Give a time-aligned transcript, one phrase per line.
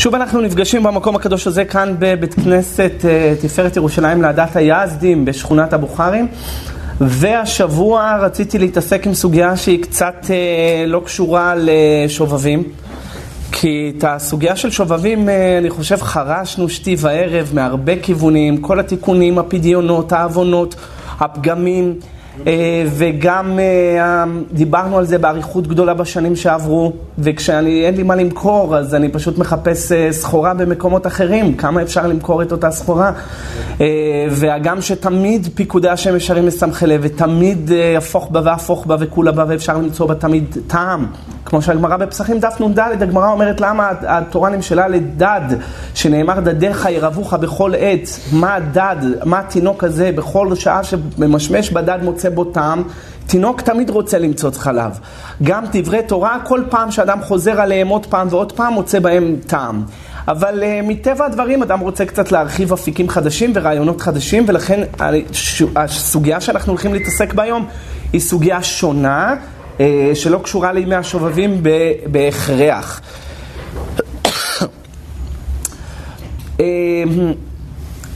[0.00, 5.72] שוב אנחנו נפגשים במקום הקדוש הזה כאן בבית כנסת אה, תפארת ירושלים לעדת היזדים בשכונת
[5.72, 6.28] הבוכרים
[7.00, 12.62] והשבוע רציתי להתעסק עם סוגיה שהיא קצת אה, לא קשורה לשובבים
[13.52, 19.38] כי את הסוגיה של שובבים אה, אני חושב חרשנו שתי וערב מהרבה כיוונים, כל התיקונים,
[19.38, 20.74] הפדיונות, העוונות,
[21.20, 21.94] הפגמים
[22.86, 29.08] וגם אה, דיברנו על זה באריכות גדולה בשנים שעברו, וכשאין לי מה למכור, אז אני
[29.08, 33.12] פשוט מחפש אה, סחורה במקומות אחרים, כמה אפשר למכור את אותה סחורה.
[34.30, 39.78] והגם שתמיד פיקודי השם ישרים מסמכי לב, ותמיד הפוך בה והפוך בה וכולה בה, ואפשר
[39.78, 41.06] למצוא בה תמיד טעם.
[41.44, 45.40] כמו שהגמרא בפסחים דף נ"ד, הגמרא אומרת למה התורה נמשלה לדד,
[45.94, 48.08] שנאמר דדיך ירבוך בכל עת.
[48.32, 52.82] מה הדד, מה התינוק הזה, בכל שעה שממשמש בדד מוצא בו טעם.
[53.26, 54.98] תינוק תמיד רוצה למצוץ חלב.
[55.42, 59.82] גם דברי תורה, כל פעם שאדם חוזר עליהם עוד פעם ועוד פעם, מוצא בהם טעם.
[60.28, 64.80] אבל uh, מטבע הדברים אדם רוצה קצת להרחיב אפיקים חדשים ורעיונות חדשים, ולכן
[65.76, 67.66] הסוגיה שאנחנו הולכים להתעסק בה היום
[68.12, 69.34] היא סוגיה שונה.
[69.80, 71.62] אה, שלא קשורה לימי השובבים
[72.06, 73.00] בהכרח.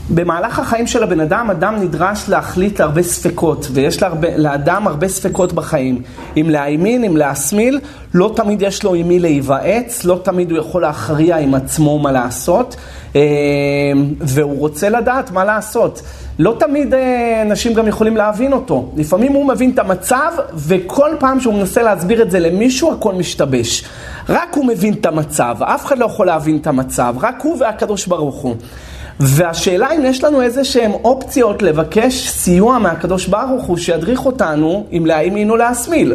[0.09, 5.53] במהלך החיים של הבן אדם, אדם נדרש להחליט להרבה ספקות, ויש להרבה, לאדם הרבה ספקות
[5.53, 6.01] בחיים.
[6.37, 7.79] אם להאמין, אם להסמיל,
[8.13, 12.11] לא תמיד יש לו עם מי להיוועץ, לא תמיד הוא יכול להכריע עם עצמו מה
[12.11, 12.75] לעשות,
[13.15, 13.21] אה,
[14.19, 16.01] והוא רוצה לדעת מה לעשות.
[16.39, 18.91] לא תמיד אה, אנשים גם יכולים להבין אותו.
[18.95, 23.83] לפעמים הוא מבין את המצב, וכל פעם שהוא מנסה להסביר את זה למישהו, הכל משתבש.
[24.29, 28.07] רק הוא מבין את המצב, אף אחד לא יכול להבין את המצב, רק הוא והקדוש
[28.07, 28.55] ברוך הוא.
[29.19, 35.05] והשאלה אם יש לנו איזה שהן אופציות לבקש סיוע מהקדוש ברוך הוא שידריך אותנו אם
[35.05, 36.13] להאמין או להסמיל.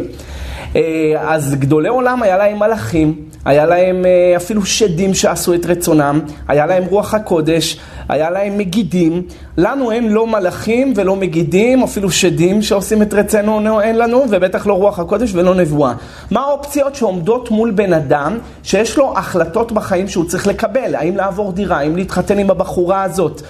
[0.75, 0.81] אה,
[1.17, 6.65] אז גדולי עולם היה להם מלאכים, היה להם אה, אפילו שדים שעשו את רצונם, היה
[6.65, 7.77] להם רוח הקודש,
[8.09, 9.23] היה להם מגידים.
[9.57, 14.73] לנו אין לא מלאכים ולא מגידים, אפילו שדים שעושים את רצונו אין לנו, ובטח לא
[14.73, 15.93] רוח הקודש ולא נבואה.
[16.31, 20.95] מה האופציות שעומדות מול בן אדם שיש לו החלטות בחיים שהוא צריך לקבל?
[20.95, 23.41] האם לעבור דירה, האם להתחתן עם הבחורה הזאת?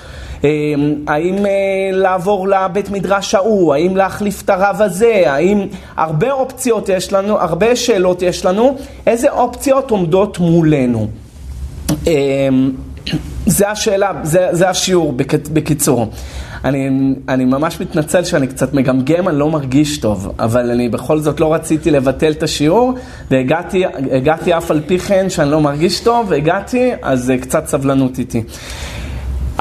[0.43, 1.51] אמ, האם אה,
[1.91, 7.75] לעבור לבית מדרש ההוא, האם להחליף את הרב הזה, האם הרבה אופציות יש לנו, הרבה
[7.75, 11.07] שאלות יש לנו, איזה אופציות עומדות מולנו?
[12.07, 12.71] אמ,
[13.45, 15.13] זה השאלה, זה, זה השיעור
[15.53, 16.07] בקיצור.
[16.65, 16.89] אני,
[17.29, 21.53] אני ממש מתנצל שאני קצת מגמגם, אני לא מרגיש טוב, אבל אני בכל זאת לא
[21.53, 22.93] רציתי לבטל את השיעור,
[23.31, 28.43] והגעתי אף על פי כן שאני לא מרגיש טוב, והגעתי, אז אה, קצת סבלנות איתי.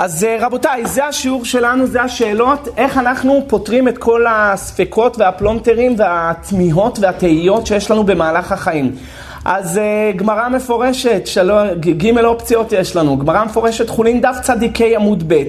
[0.03, 5.95] אז אה, רבותיי, זה השיעור שלנו, זה השאלות, איך אנחנו פותרים את כל הספקות והפלונטרים
[5.99, 8.97] והתמיהות והתהיות שיש לנו במהלך החיים.
[9.45, 11.51] אז uh, גמרא מפורשת, של...
[11.81, 15.43] ג' אופציות יש לנו, גמרא מפורשת חולין דף צדיקי עמוד ב',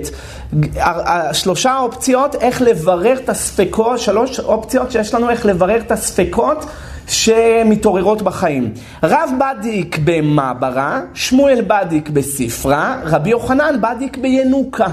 [1.33, 6.65] שלושה אופציות איך לברר את הספקות, שלוש אופציות שיש לנו איך לברר את הספקות
[7.07, 8.73] שמתעוררות בחיים.
[9.03, 14.87] רב בדיק במעברה, שמואל בדיק בספרה, רבי יוחנן בדיק בינוקה.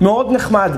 [0.00, 0.70] מאוד נחמד.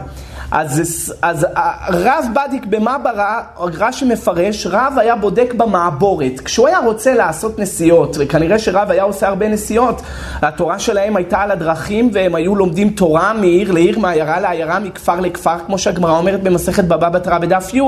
[0.50, 1.46] אז, אז
[1.88, 6.40] רב בדיק במעברה, רש"י מפרש, רב היה בודק במעבורת.
[6.40, 10.02] כשהוא היה רוצה לעשות נסיעות, וכנראה שרב היה עושה הרבה נסיעות,
[10.42, 15.58] התורה שלהם הייתה על הדרכים והם היו לומדים תורה מעיר לעיר, מעיירה לעיירה, מכפר לכפר,
[15.66, 17.80] כמו שהגמרא אומרת במסכת בבא בתרא בדף י'.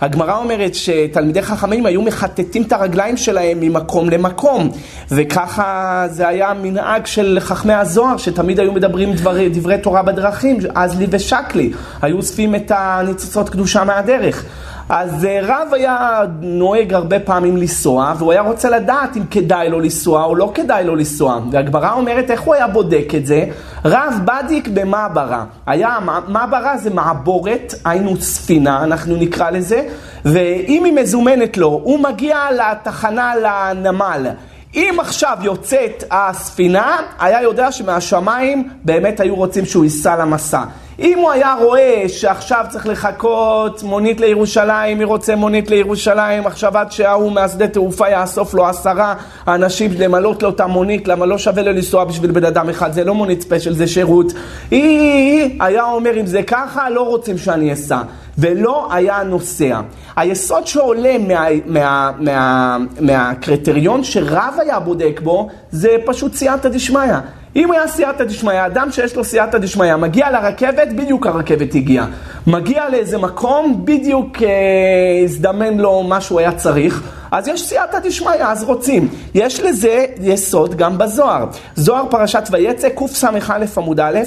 [0.00, 4.70] הגמרא אומרת שתלמידי חכמים היו מחטטים את הרגליים שלהם ממקום למקום,
[5.10, 10.98] וככה זה היה מנהג של חכמי הזוהר, שתמיד היו מדברים דברי, דברי תורה בדרכים, אז
[10.98, 11.72] לי ושקלי.
[12.02, 14.44] היו אוספים את הניצוצות קדושה מהדרך.
[14.88, 19.80] אז אה, רב היה נוהג הרבה פעמים לנסוע, והוא היה רוצה לדעת אם כדאי לו
[19.80, 21.40] לנסוע או לא כדאי לו לנסוע.
[21.52, 23.44] והגמרא אומרת איך הוא היה בודק את זה?
[23.84, 25.44] רב בדיק במעברה.
[25.66, 29.82] היה, מעברה זה מעבורת, היינו ספינה, אנחנו נקרא לזה,
[30.24, 34.26] ואם היא מזומנת לו, הוא מגיע לתחנה, לנמל.
[34.74, 40.62] אם עכשיו יוצאת הספינה, היה יודע שמהשמיים באמת היו רוצים שהוא ייסע למסע.
[41.00, 46.92] אם הוא היה רואה שעכשיו צריך לחכות מונית לירושלים, מי רוצה מונית לירושלים, עכשיו עד
[46.92, 49.14] שההוא מהשדה תעופה יאסוף לו עשרה
[49.48, 53.04] אנשים למלות לו את המונית, למה לא שווה לו לנסוע בשביל בן אדם אחד, זה
[53.04, 54.32] לא מונית ספיישל, זה שירות.
[54.70, 58.02] היא היה אומר אם זה ככה, לא רוצים שאני אסע.
[58.38, 59.80] ולא היה נוסע.
[60.16, 67.14] היסוד שעולה מה, מה, מה, מהקריטריון שרב היה בודק בו, זה פשוט סייעתא דשמיא.
[67.56, 72.06] אם היה סייעתא דשמיא, אדם שיש לו סייעתא דשמיא, מגיע לרכבת, בדיוק הרכבת הגיעה.
[72.46, 74.48] מגיע לאיזה מקום, בדיוק אה,
[75.24, 77.02] הזדמן לו מה שהוא היה צריך.
[77.30, 79.08] אז יש סייעתא דשמיא, אז רוצים.
[79.34, 81.46] יש לזה יסוד גם בזוהר.
[81.74, 84.18] זוהר פרשת ויצא, קס"א עמוד א',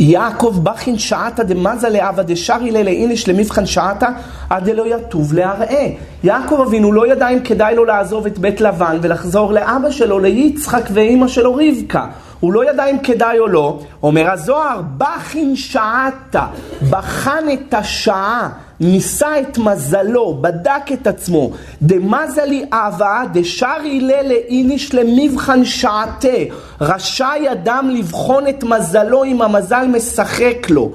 [0.00, 4.08] יעקב בכין שעתה דמזה לאבא דשרי לאיניש למבחן שעתה
[4.50, 5.88] עד דלא יטוב להראה.
[6.24, 10.88] יעקב אבינו לא ידע אם כדאי לו לעזוב את בית לבן ולחזור לאבא שלו, ליצחק
[10.92, 12.06] ואימא שלו רבקה.
[12.40, 13.80] הוא לא ידע אם כדאי או לא.
[14.02, 16.46] אומר הזוהר, בכין שעתה,
[16.90, 18.48] בחן את השעה.
[18.80, 21.50] ניסה את מזלו, בדק את עצמו,
[21.82, 26.28] דמזלי אהבה, דשארי לה לאיניש למבחן שעתה.
[26.80, 30.92] רשאי אדם לבחון את מזלו אם המזל משחק לו.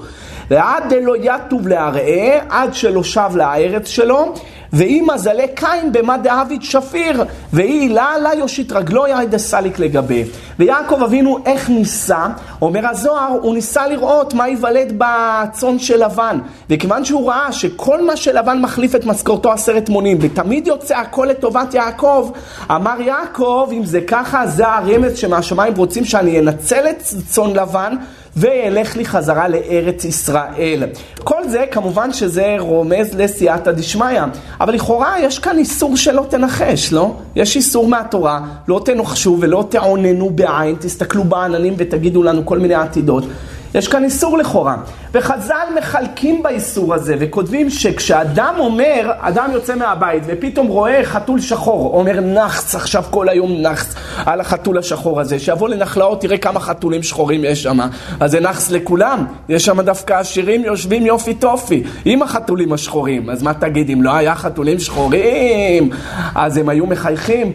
[0.50, 4.34] ועד דלא יטוב להראה, עד שלא שב לארץ שלו,
[4.74, 10.24] ואם מזלי קין במה דאביד שפיר, והיא לה לה יושיט רגלו יאי דסליק לגבי.
[10.58, 12.26] ויעקב אבינו איך ניסה?
[12.62, 16.38] אומר הזוהר, הוא ניסה לראות מה ייוולד בצאן של לבן.
[16.70, 21.74] וכיוון שהוא ראה שכל מה שלבן מחליף את משכורתו עשרת מונים, ותמיד יוצא הכל לטובת
[21.74, 22.30] יעקב,
[22.70, 27.96] אמר יעקב, אם זה ככה, זה הרמז שמהשמיים רוצים שאני אנצל את צאן לבן.
[28.36, 30.82] וילך לי חזרה לארץ ישראל.
[31.24, 34.22] כל זה כמובן שזה רומז לסייעתא דשמיא,
[34.60, 37.14] אבל לכאורה יש כאן איסור שלא תנחש, לא?
[37.36, 43.24] יש איסור מהתורה, לא תנחשו ולא תעוננו בעין, תסתכלו בעננים ותגידו לנו כל מיני עתידות.
[43.74, 44.76] יש כאן איסור לכאורה.
[45.12, 52.20] וחז"ל מחלקים באיסור הזה וכותבים שכשאדם אומר, אדם יוצא מהבית ופתאום רואה חתול שחור, אומר
[52.20, 53.94] נחס עכשיו כל היום נחס
[54.26, 57.78] על החתול השחור הזה, שיבוא לנחלאות תראה כמה חתולים שחורים יש שם,
[58.20, 63.42] אז זה נחס לכולם, יש שם דווקא עשירים יושבים יופי טופי עם החתולים השחורים, אז
[63.42, 65.90] מה תגיד אם לא היה חתולים שחורים?
[66.34, 67.52] אז הם היו מחייכים?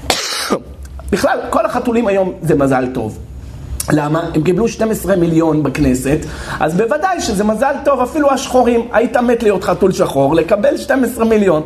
[1.12, 3.31] בכלל כל החתולים היום זה מזל טוב
[3.90, 4.22] למה?
[4.34, 6.18] הם קיבלו 12 מיליון בכנסת,
[6.60, 11.62] אז בוודאי שזה מזל טוב, אפילו השחורים, היית מת להיות חתול שחור, לקבל 12 מיליון.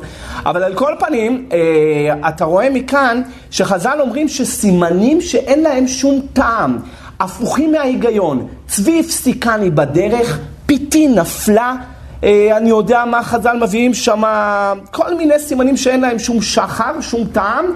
[0.47, 6.79] אבל על כל פנים, אה, אתה רואה מכאן שחז"ל אומרים שסימנים שאין להם שום טעם,
[7.21, 8.47] הפוכים מההיגיון.
[8.69, 11.75] צבי הפסיקני בדרך, פיתי נפלה.
[12.25, 14.23] אה, אני יודע מה חז"ל מביאים שם,
[14.91, 17.67] כל מיני סימנים שאין להם שום שחר, שום טעם.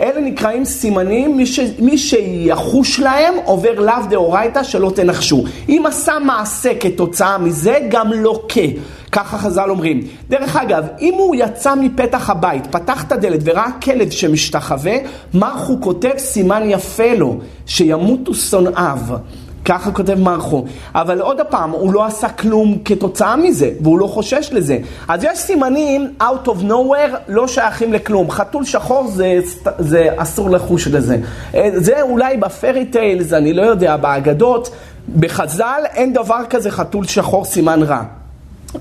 [0.00, 5.44] אלה נקראים סימנים, מי, ש, מי שיחוש להם עובר לאו דאורייתא שלא תנחשו.
[5.68, 8.60] אם עשה מעשה כתוצאה מזה, גם לוקה.
[9.12, 10.00] ככה חז"ל אומרים.
[10.28, 14.96] דרך אגב, אם הוא יצא מפתח הבית, פתח את הדלת וראה כלב שמשתחווה,
[15.34, 18.98] מרח הוא כותב סימן יפה לו, שימותו שונאיו.
[19.64, 20.64] ככה כותב מרח"ו.
[20.94, 24.78] אבל עוד פעם, הוא לא עשה כלום כתוצאה מזה, והוא לא חושש לזה.
[25.08, 28.30] אז יש סימנים out of nowhere לא שייכים לכלום.
[28.30, 29.38] חתול שחור זה,
[29.78, 31.16] זה אסור לחוש לזה.
[31.54, 34.70] אה, זה אולי ב fairy tales, אני לא יודע, באגדות,
[35.20, 38.17] בחז"ל אין דבר כזה חתול שחור סימן רע.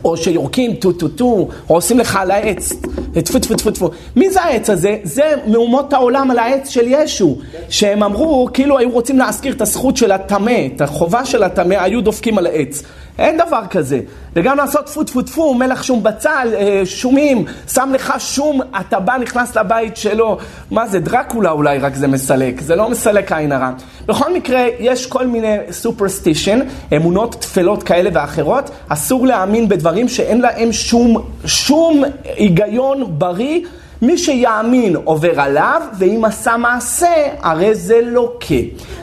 [0.03, 2.73] או שיורקים טו טו טו, או עושים לך על העץ,
[3.13, 3.89] טפו טפו טפו טפו.
[4.15, 4.97] מי זה העץ הזה?
[5.03, 7.37] זה מאומות העולם על העץ של ישו,
[7.69, 12.01] שהם אמרו, כאילו היו רוצים להזכיר את הזכות של הטמא, את החובה של הטמא, היו
[12.01, 12.83] דופקים על העץ.
[13.19, 13.99] אין דבר כזה.
[14.33, 19.17] וגם לעשות טפו טפו טפו, מלח שום בצל, אה, שומים, שם לך שום, אתה בא,
[19.17, 20.37] נכנס לבית שלו.
[20.71, 23.71] מה זה, דרקולה אולי רק זה מסלק, זה לא מסלק עין הרע.
[24.05, 26.59] בכל מקרה, יש כל מיני סופרסטישן,
[26.95, 32.03] אמונות טפלות כאלה ואחרות, אסור להאמין בדברים שאין להם שום, שום
[32.35, 33.61] היגיון בריא.
[34.01, 38.55] מי שיאמין עובר עליו, ואם עשה מעשה, הרי זה לוקה.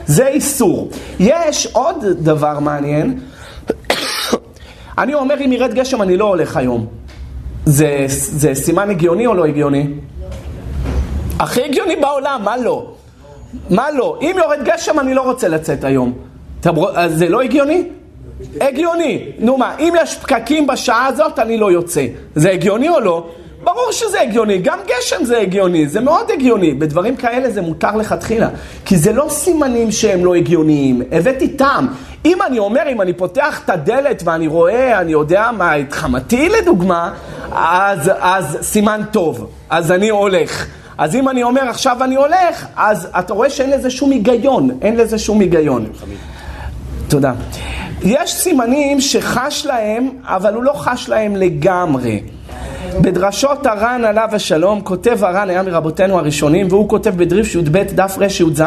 [0.07, 0.89] זה איסור.
[1.19, 3.19] יש עוד דבר מעניין.
[4.97, 6.85] אני אומר, אם ירד גשם, אני לא הולך היום.
[7.65, 9.87] זה, זה סימן הגיוני או לא הגיוני?
[11.39, 12.91] הכי הגיוני בעולם, מה לא?
[13.69, 14.19] מה לא?
[14.21, 16.13] אם יורד גשם, אני לא רוצה לצאת היום.
[17.07, 17.83] זה לא הגיוני?
[18.61, 19.31] הגיוני.
[19.39, 22.05] נו מה, אם יש פקקים בשעה הזאת, אני לא יוצא.
[22.35, 23.27] זה הגיוני או לא?
[23.63, 26.73] ברור שזה הגיוני, גם גשם זה הגיוני, זה מאוד הגיוני.
[26.73, 28.49] בדברים כאלה זה מותר לכתחילה.
[28.85, 31.87] כי זה לא סימנים שהם לא הגיוניים, הבאתי טעם.
[32.25, 36.49] אם אני אומר, אם אני פותח את הדלת ואני רואה, אני יודע מה, את חמתי
[36.49, 37.13] לדוגמה,
[37.51, 40.65] אז, אז סימן טוב, אז אני הולך.
[40.97, 44.97] אז אם אני אומר עכשיו אני הולך, אז אתה רואה שאין לזה שום היגיון, אין
[44.97, 45.85] לזה שום היגיון.
[47.07, 47.33] תודה.
[48.01, 52.21] יש סימנים שחש להם, אבל הוא לא חש להם לגמרי.
[53.01, 58.63] בדרשות הר"ן עליו השלום, כותב הר"ן, היה מרבותינו הראשונים, והוא כותב בדריף י"ב דף רי"ז,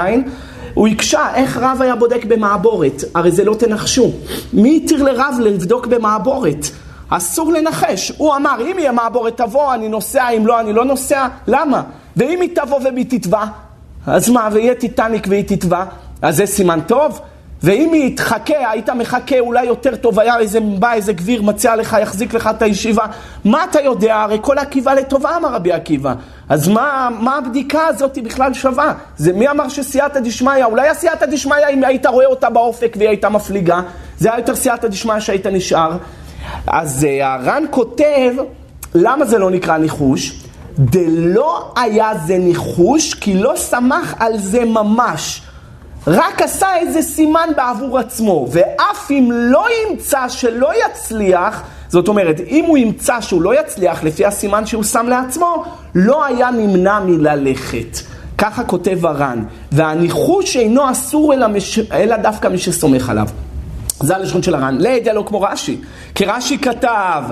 [0.74, 4.10] הוא הקשה איך רב היה בודק במעבורת, הרי זה לא תנחשו.
[4.52, 6.66] מי התיר לרב לבדוק במעבורת?
[7.08, 8.12] אסור לנחש.
[8.16, 11.26] הוא אמר, אם יהיה מעבורת תבוא, אני נוסע, אם לא, אני לא נוסע.
[11.46, 11.82] למה?
[12.16, 13.44] ואם היא תבוא והיא תטבע,
[14.06, 15.84] אז מה, ויהיה טיטניק והיא תטבע,
[16.22, 17.20] אז זה סימן טוב?
[17.62, 21.96] ואם היא תחכה, היית מחכה, אולי יותר טוב, היה איזה, בא איזה גביר, מציע לך,
[22.02, 23.06] יחזיק לך את הישיבה.
[23.44, 24.16] מה אתה יודע?
[24.16, 26.14] הרי כל עקיבא לטובה, אמר רבי עקיבא.
[26.48, 28.92] אז מה, מה הבדיקה הזאת בכלל שווה?
[29.16, 30.64] זה מי אמר שסייעתא דשמיא?
[30.64, 33.80] אולי הסייעתא דשמיא, אם היית רואה אותה באופק והיא הייתה מפליגה,
[34.18, 35.96] זה היה יותר סייעתא דשמיא שהיית נשאר.
[36.66, 38.34] אז אה, הר"ן כותב,
[38.94, 40.44] למה זה לא נקרא ניחוש?
[40.78, 45.42] דלא היה זה ניחוש, כי לא סמך על זה ממש.
[46.06, 52.64] רק עשה איזה סימן בעבור עצמו, ואף אם לא ימצא שלא יצליח, זאת אומרת, אם
[52.64, 55.64] הוא ימצא שהוא לא יצליח לפי הסימן שהוא שם לעצמו,
[55.94, 57.98] לא היה נמנע מללכת.
[58.38, 61.78] ככה כותב הר"ן, והניחוש אינו אסור אלא, מש...
[61.78, 63.28] אלא דווקא מי שסומך עליו.
[64.00, 64.78] זה הלשון של הר"ן.
[65.14, 65.80] לא כמו רש"י,
[66.14, 67.22] כי רש"י כתב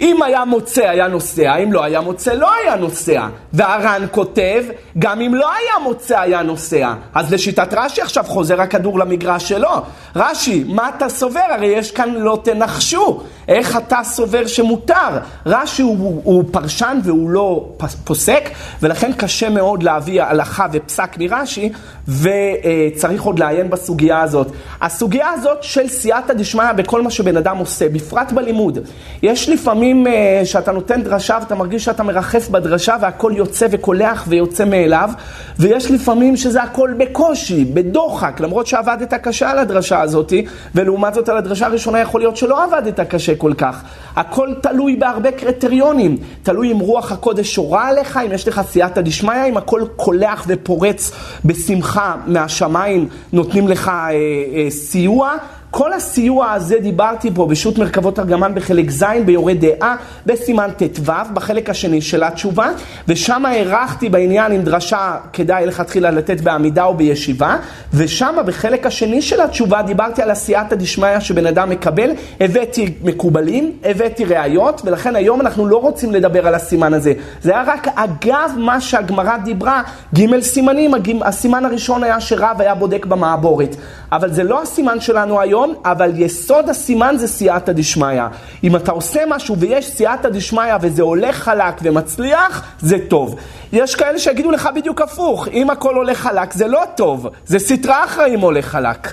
[0.00, 3.26] אם היה מוצא, היה נוסע, אם לא היה מוצא, לא היה נוסע.
[3.52, 4.64] והר"ן כותב,
[4.98, 6.92] גם אם לא היה מוצא, היה נוסע.
[7.14, 9.70] אז לשיטת רש"י עכשיו חוזר הכדור למגרש שלו.
[10.16, 11.40] רש"י, מה אתה סובר?
[11.50, 13.20] הרי יש כאן לא תנחשו.
[13.48, 15.18] איך אתה סובר שמותר?
[15.46, 17.68] רש"י הוא, הוא פרשן והוא לא
[18.04, 18.50] פוסק,
[18.82, 21.72] ולכן קשה מאוד להביא הלכה ופסק מרש"י,
[22.08, 24.46] וצריך עוד לעיין בסוגיה הזאת.
[24.80, 28.78] הסוגיה הזאת של סייעתא דשמיא בכל מה שבן אדם עושה, בפרט בלימוד.
[29.22, 34.64] יש לפעמים uh, שאתה נותן דרשה ואתה מרגיש שאתה מרחף בדרשה והכל יוצא וקולח ויוצא
[34.64, 35.10] מאליו,
[35.58, 40.32] ויש לפעמים שזה הכל בקושי, בדוחק, למרות שעבדת קשה על הדרשה הזאת,
[40.74, 43.82] ולעומת זאת על הדרשה הראשונה יכול להיות שלא עבדת קשה כל כך.
[44.16, 49.44] הכל תלוי בהרבה קריטריונים, תלוי אם רוח הקודש שורה עליך, אם יש לך סייעתא דשמיא,
[49.48, 51.12] אם הכל קולח ופורץ
[51.44, 55.36] בשמחה מהשמיים, נותנים לך אה, אה, סיוע.
[55.70, 59.96] כל הסיוע הזה דיברתי פה בשו"ת מרכבות ארגמן בחלק ז' ביורה דעה
[60.26, 62.70] בסימן ט"ו בחלק השני של התשובה
[63.08, 67.56] ושם הארכתי בעניין אם דרשה כדאי לכתחילה לתת בעמידה או בישיבה
[67.94, 72.10] ושם בחלק השני של התשובה דיברתי על עשייתא דשמיא שבן אדם מקבל
[72.40, 77.12] הבאתי מקובלים, הבאתי ראיות ולכן היום אנחנו לא רוצים לדבר על הסימן הזה.
[77.42, 79.82] זה היה רק אגב מה שהגמרא דיברה
[80.14, 83.76] ג' סימנים, הסימן הראשון היה שרב היה בודק במעבורת
[84.12, 88.22] אבל זה לא הסימן שלנו היום אבל יסוד הסימן זה סייעתא דשמיא.
[88.64, 93.36] אם אתה עושה משהו ויש סייעתא דשמיא וזה הולך חלק ומצליח, זה טוב.
[93.72, 98.04] יש כאלה שיגידו לך בדיוק הפוך, אם הכל הולך חלק זה לא טוב, זה סטרה
[98.04, 99.12] אחרי אם הולך חלק.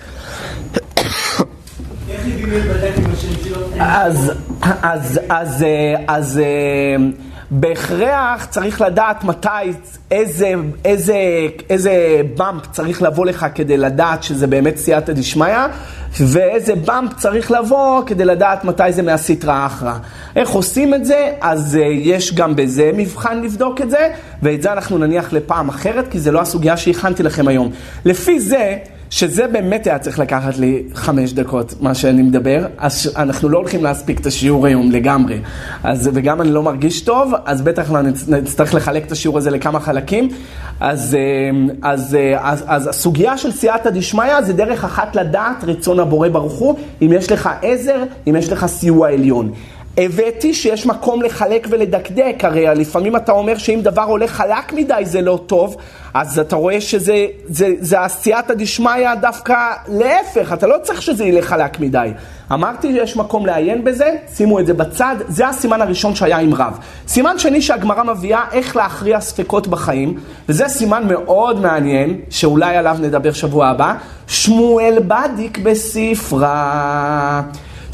[3.80, 4.32] אז,
[4.82, 5.66] אז, אז,
[6.08, 6.42] אז,
[7.52, 9.48] בהכרח צריך לדעת מתי,
[10.12, 10.54] איזה,
[10.86, 11.18] איזה,
[11.70, 15.58] איזה באמפ צריך לבוא לך כדי לדעת שזה באמת סייעתא דשמיא,
[16.20, 19.94] ואיזה באמפ צריך לבוא כדי לדעת מתי זה מהסטרא אחרא.
[20.36, 21.32] איך עושים את זה?
[21.42, 24.10] אז uh, יש גם בזה מבחן לבדוק את זה,
[24.44, 27.72] ואת זה אנחנו נניח לפעם אחרת, כי זה לא הסוגיה שהכנתי לכם היום.
[28.06, 28.78] לפי זה,
[29.10, 33.84] שזה באמת היה צריך לקחת לי חמש דקות, מה שאני מדבר, אז אנחנו לא הולכים
[33.84, 35.40] להספיק את השיעור היום לגמרי.
[35.84, 37.92] אז, וגם אני לא מרגיש טוב, אז בטח
[38.28, 40.30] נצטרך לחלק את השיעור הזה לכמה חלקים.
[40.80, 46.00] אז, אה, אז, אה, אז, אז הסוגיה של סייעתא דשמיא זה דרך אחת לדעת רצון
[46.00, 49.52] הבורא ברוך הוא, אם יש לך עזר, אם יש לך סיוע עליון.
[49.98, 55.22] הבאתי שיש מקום לחלק ולדקדק, הרי לפעמים אתה אומר שאם דבר הולך חלק מדי זה
[55.22, 55.76] לא טוב,
[56.14, 59.56] אז אתה רואה שזה זה, זה הסייעתא דשמיא דווקא
[59.88, 62.12] להפך, אתה לא צריך שזה ילך חלק מדי.
[62.54, 66.78] אמרתי שיש מקום לעיין בזה, שימו את זה בצד, זה הסימן הראשון שהיה עם רב.
[67.08, 73.34] סימן שני שהגמרא מביאה איך להכריע ספקות בחיים, וזה סימן מאוד מעניין, שאולי עליו נדבר
[73.34, 73.94] שבוע הבא,
[74.28, 77.42] שמואל בדיק בספרה.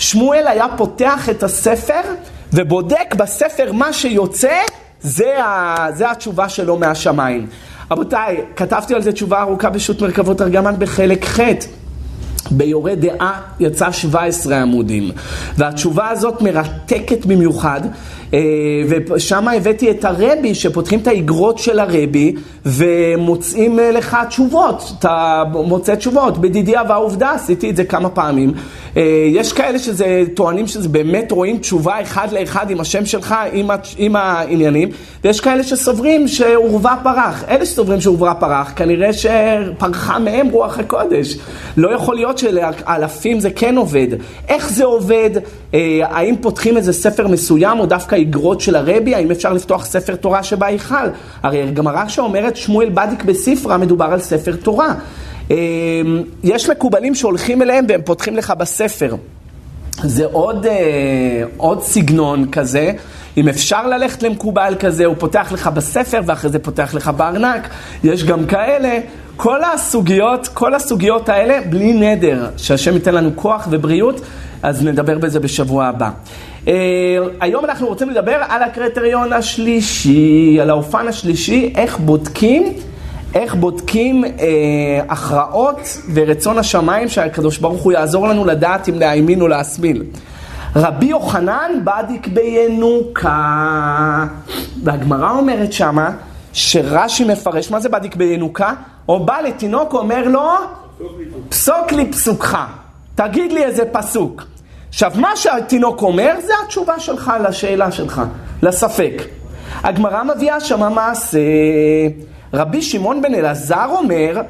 [0.03, 2.01] שמואל היה פותח את הספר
[2.53, 4.57] ובודק בספר מה שיוצא,
[5.01, 7.47] זה, ה, זה התשובה שלו מהשמיים.
[7.91, 11.39] רבותיי, כתבתי על זה תשובה ארוכה בשו"ת מרכבות ארגמן בחלק ח'.
[12.51, 15.11] ביורה דעה יצא 17 עמודים,
[15.57, 17.81] והתשובה הזאת מרתקת במיוחד,
[18.87, 22.33] ושם הבאתי את הרבי, שפותחים את האגרות של הרבי,
[22.65, 26.37] ומוצאים אה, לך תשובות, אתה מוצא תשובות.
[26.37, 28.53] בדידיה והעובדה, עשיתי את זה כמה פעמים.
[28.97, 33.69] אה, יש כאלה שזה, טוענים שזה באמת רואים תשובה אחד לאחד עם השם שלך, עם,
[33.97, 34.89] עם העניינים,
[35.23, 37.43] ויש כאלה שסוברים שעורבא פרח.
[37.49, 41.37] אלה שסוברים שעורבא פרח, כנראה שפרחה מהם רוח הקודש.
[41.77, 44.07] לא יכול להיות שלאלפים זה כן עובד.
[44.49, 45.29] איך זה עובד?
[46.03, 50.43] האם פותחים איזה ספר מסוים, או דווקא האיגרות של הרבי, האם אפשר לפתוח ספר תורה
[50.43, 51.07] שבהיכל?
[51.43, 54.93] הרי גמרא שאומרת שמואל בדיק בספרה, מדובר על ספר תורה.
[55.51, 55.55] אמ,
[56.43, 59.15] יש מקובלים שהולכים אליהם והם פותחים לך בספר.
[60.03, 62.91] זה עוד, אה, עוד סגנון כזה.
[63.37, 67.69] אם אפשר ללכת למקובל כזה, הוא פותח לך בספר ואחרי זה פותח לך בארנק,
[68.03, 68.99] יש גם כאלה.
[69.37, 74.21] כל הסוגיות, כל הסוגיות האלה, בלי נדר, שהשם ייתן לנו כוח ובריאות,
[74.63, 76.09] אז נדבר בזה בשבוע הבא.
[76.67, 76.73] אה,
[77.39, 82.73] היום אנחנו רוצים לדבר על הקריטריון השלישי, על האופן השלישי, איך בודקים,
[83.35, 84.29] איך בודקים אה,
[85.09, 90.03] הכרעות ורצון השמיים שהקדוש ברוך הוא יעזור לנו לדעת אם להאמין או להסמיל.
[90.75, 94.25] רבי יוחנן בדיק בינוקה.
[94.83, 96.11] והגמרא אומרת שמה,
[96.53, 98.73] שרש"י מפרש, מה זה בדיק בינוקה?
[99.09, 100.49] או בא לתינוק, אומר לו,
[101.49, 102.57] פסוק לי פסוקך.
[103.15, 104.52] תגיד לי איזה פסוק.
[104.93, 108.21] עכשיו, מה שהתינוק אומר, זה התשובה שלך לשאלה שלך,
[108.63, 109.21] לספק.
[109.83, 111.39] הגמרא מביאה שמה מעשה.
[112.53, 114.41] רבי שמעון בן אלעזר אומר,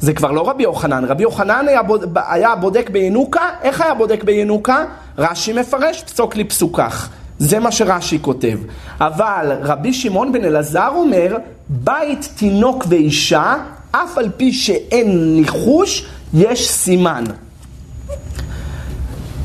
[0.00, 4.24] זה כבר לא רבי יוחנן, רבי יוחנן היה, בוד, היה בודק בינוקה, איך היה בודק
[4.24, 4.84] בינוקה?
[5.18, 7.08] רש"י מפרש, פסוק לי פסוקך.
[7.38, 8.58] זה מה שרש"י כותב.
[9.00, 11.36] אבל רבי שמעון בן אלעזר אומר,
[11.68, 13.54] בית תינוק ואישה,
[13.90, 17.24] אף על פי שאין ניחוש, יש סימן.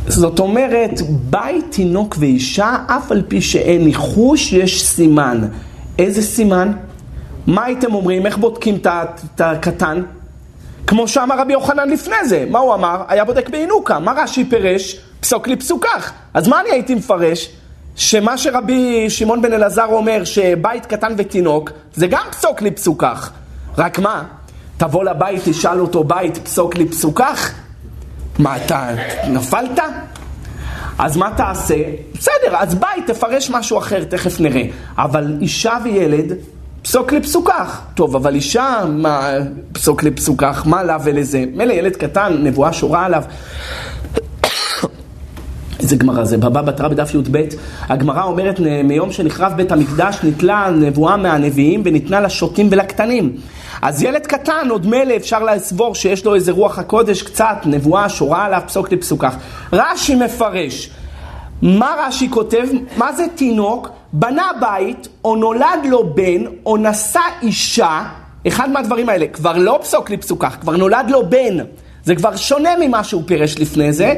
[0.07, 5.47] זאת אומרת, בית תינוק ואישה, אף על פי שאין ניחוש, יש סימן.
[5.99, 6.71] איזה סימן?
[7.47, 8.25] מה הייתם אומרים?
[8.25, 10.03] איך בודקים את הקטן?
[10.87, 12.45] כמו שאמר רבי יוחנן לפני זה.
[12.49, 13.01] מה הוא אמר?
[13.07, 13.99] היה בודק בינוקה.
[13.99, 14.99] מה רש"י פירש?
[15.19, 16.11] פסוק לי פסוקך.
[16.33, 17.49] אז מה אני הייתי מפרש?
[17.95, 23.31] שמה שרבי שמעון בן אלעזר אומר, שבית קטן ותינוק, זה גם פסוק לי פסוקך.
[23.77, 24.23] רק מה?
[24.77, 27.53] תבוא לבית, תשאל אותו בית, פסוק לי פסוקך?
[28.39, 28.89] מה, אתה
[29.27, 29.79] נפלת?
[30.99, 31.75] אז מה תעשה?
[32.13, 34.63] בסדר, אז בית תפרש משהו אחר, תכף נראה.
[34.97, 36.33] אבל אישה וילד,
[36.81, 37.81] פסוק לפסוקך.
[37.95, 39.29] טוב, אבל אישה, מה
[39.71, 40.63] פסוק לפסוקך?
[40.65, 41.43] מה לה ולזה?
[41.53, 43.23] מילא ילד קטן, נבואה שורה עליו.
[45.79, 46.37] איזה גמרא זה?
[46.37, 47.37] בבא בתרא בדף י"ב,
[47.81, 53.37] הגמרא אומרת, מיום שנחרב בית המקדש ניטלה נבואה מהנביאים וניתנה לשוטים ולקטנים.
[53.81, 58.45] אז ילד קטן, עוד מילא אפשר לסבור שיש לו איזה רוח הקודש קצת, נבואה, שורה
[58.45, 59.35] עליו, פסוק לפסוקך.
[59.73, 60.89] רש"י מפרש.
[61.61, 62.67] מה רש"י כותב?
[62.97, 63.89] מה זה תינוק?
[64.13, 68.03] בנה בית, או נולד לו בן, או נשא אישה,
[68.47, 71.57] אחד מהדברים האלה, כבר לא פסוק לפסוקך, כבר נולד לו בן.
[72.03, 74.13] זה כבר שונה ממה שהוא פירש לפני זה.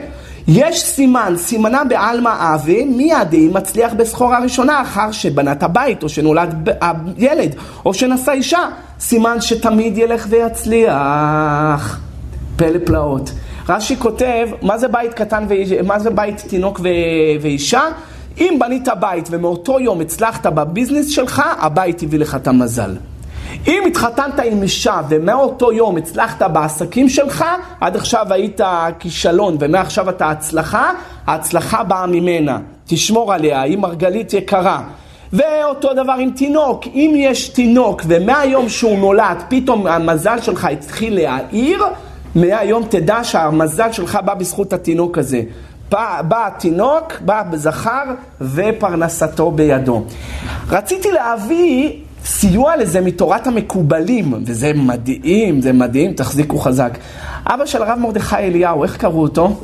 [0.52, 6.10] יש סימן, סימנה בעלמא אבי, מיד היא מצליח בסחורה ראשונה אחר שבנה את הבית, או
[6.10, 6.70] שנולד
[7.18, 8.70] ילד, או שנשא אישה.
[9.00, 12.00] סימן שתמיד ילך ויצליח.
[12.56, 13.32] פלא פלאות.
[13.70, 15.46] רש"י כותב, מה זה בית קטן,
[15.84, 16.88] מה זה בית תינוק ו...
[17.42, 17.82] ואישה?
[18.38, 22.96] אם בנית בית ומאותו יום הצלחת בביזנס שלך, הבית הביא לך את המזל.
[23.68, 27.46] אם התחתנת עם אישה ומאותו יום הצלחת בעסקים שלך,
[27.82, 28.62] עד עכשיו היית
[29.00, 30.92] כישלון ומעכשיו אתה הצלחה,
[31.28, 32.58] ההצלחה באה ממנה.
[32.88, 34.82] תשמור עליה, היא מרגלית יקרה.
[35.34, 41.84] ואותו דבר עם תינוק, אם יש תינוק ומהיום שהוא נולד פתאום המזל שלך התחיל להעיר,
[42.36, 45.42] מהיום תדע שהמזל שלך בא בזכות התינוק הזה.
[45.92, 48.04] בא, בא התינוק, בא בזכר
[48.42, 50.04] ופרנסתו בידו.
[50.70, 51.94] רציתי להביא
[52.30, 56.98] סיוע לזה מתורת המקובלים, וזה מדהים, זה מדהים, תחזיקו חזק.
[57.46, 59.60] אבא של הרב מרדכי אליהו, איך קראו אותו?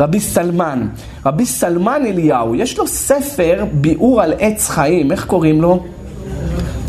[0.00, 0.88] רבי סלמן.
[1.26, 5.82] רבי סלמן אליהו, יש לו ספר ביאור על עץ חיים, איך קוראים לו?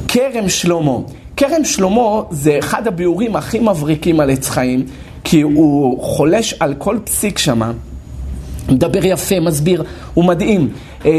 [0.08, 0.98] כרם שלמה.
[1.38, 4.86] כרם שלמה זה אחד הביאורים הכי מבריקים על עץ חיים,
[5.24, 7.72] כי הוא חולש על כל פסיק שמה.
[8.70, 9.84] מדבר יפה, מסביר,
[10.14, 10.70] הוא מדהים.
[11.06, 11.12] אה,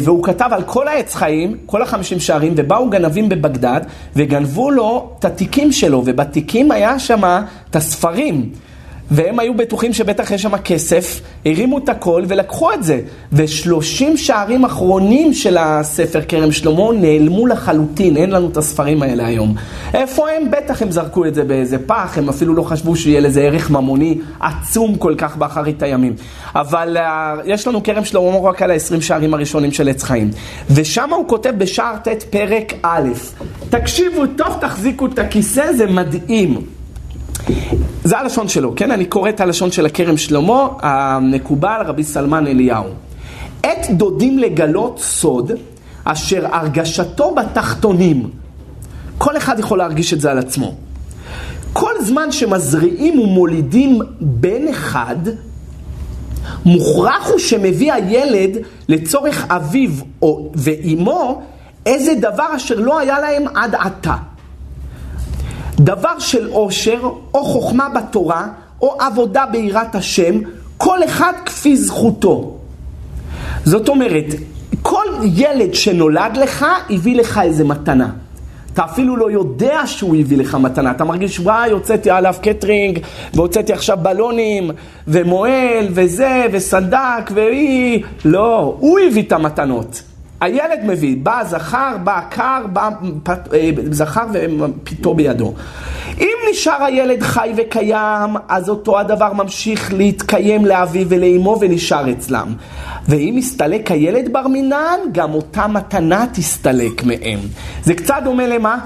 [0.00, 3.80] והוא כתב על כל העץ חיים, כל החמישים שערים, ובאו גנבים בבגדד,
[4.16, 8.50] וגנבו לו את התיקים שלו, ובתיקים היה שם את הספרים.
[9.10, 13.00] והם היו בטוחים שבטח יש שם כסף, הרימו את הכל ולקחו את זה.
[13.32, 19.54] ושלושים שערים אחרונים של הספר כרם שלמה נעלמו לחלוטין, אין לנו את הספרים האלה היום.
[19.94, 20.50] איפה הם?
[20.50, 24.18] בטח הם זרקו את זה באיזה פח, הם אפילו לא חשבו שיהיה לזה ערך ממוני
[24.40, 26.14] עצום כל כך באחרית הימים.
[26.54, 27.00] אבל uh,
[27.44, 30.30] יש לנו כרם שלמה רק על ה-20 שערים הראשונים של עץ חיים.
[30.70, 33.08] ושם הוא כותב בשער ט' פרק א',
[33.70, 36.77] תקשיבו טוב, תחזיקו את הכיסא, זה מדהים.
[38.04, 38.90] זה הלשון שלו, כן?
[38.90, 42.84] אני קורא את הלשון של הכרם שלמה, המקובל רבי סלמן אליהו.
[43.62, 45.52] עת דודים לגלות סוד,
[46.04, 48.30] אשר הרגשתו בתחתונים.
[49.18, 50.74] כל אחד יכול להרגיש את זה על עצמו.
[51.72, 55.16] כל זמן שמזריעים ומולידים בן אחד,
[56.64, 58.50] מוכרח הוא שמביא הילד
[58.88, 59.90] לצורך אביו
[60.54, 61.42] ואימו
[61.86, 64.14] איזה דבר אשר לא היה להם עד עתה.
[65.80, 67.00] דבר של עושר,
[67.34, 68.46] או חוכמה בתורה,
[68.82, 70.34] או עבודה ביראת השם,
[70.76, 72.56] כל אחד כפי זכותו.
[73.64, 74.24] זאת אומרת,
[74.82, 78.10] כל ילד שנולד לך, הביא לך איזה מתנה.
[78.72, 80.90] אתה אפילו לא יודע שהוא הביא לך מתנה.
[80.90, 82.98] אתה מרגיש, וואי, הוצאתי עליו קטרינג,
[83.34, 84.70] והוצאתי עכשיו בלונים,
[85.08, 88.04] ומועל, וזה, וסנדק, והיא...
[88.24, 90.02] לא, הוא הביא את המתנות.
[90.40, 92.88] הילד מביא, בא זכר, בא קר, בא
[93.22, 95.54] פת, אה, זכר ופיתו בידו.
[96.20, 102.54] אם נשאר הילד חי וקיים, אז אותו הדבר ממשיך להתקיים לאביו ולאמו ונשאר אצלם.
[103.08, 107.38] ואם יסתלק הילד בר מינן, גם אותה מתנה תסתלק מהם.
[107.82, 108.78] זה קצת דומה למה?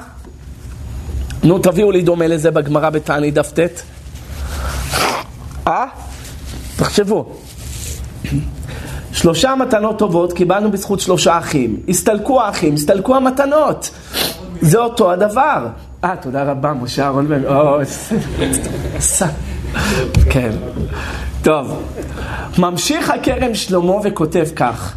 [1.44, 3.82] נו, תביאו לי דומה לזה בגמרא בתענית דף ט'.
[5.66, 5.86] אה?
[6.76, 7.36] תחשבו.
[9.12, 11.76] שלושה מתנות טובות קיבלנו בזכות שלושה אחים.
[11.88, 13.90] הסתלקו האחים, הסתלקו המתנות.
[14.60, 15.66] זה אותו הדבר.
[16.04, 17.42] אה, תודה רבה, משה אהרון בן...
[20.30, 20.50] כן.
[21.42, 21.82] טוב.
[22.58, 24.94] ממשיך הכרם שלמה וכותב כך.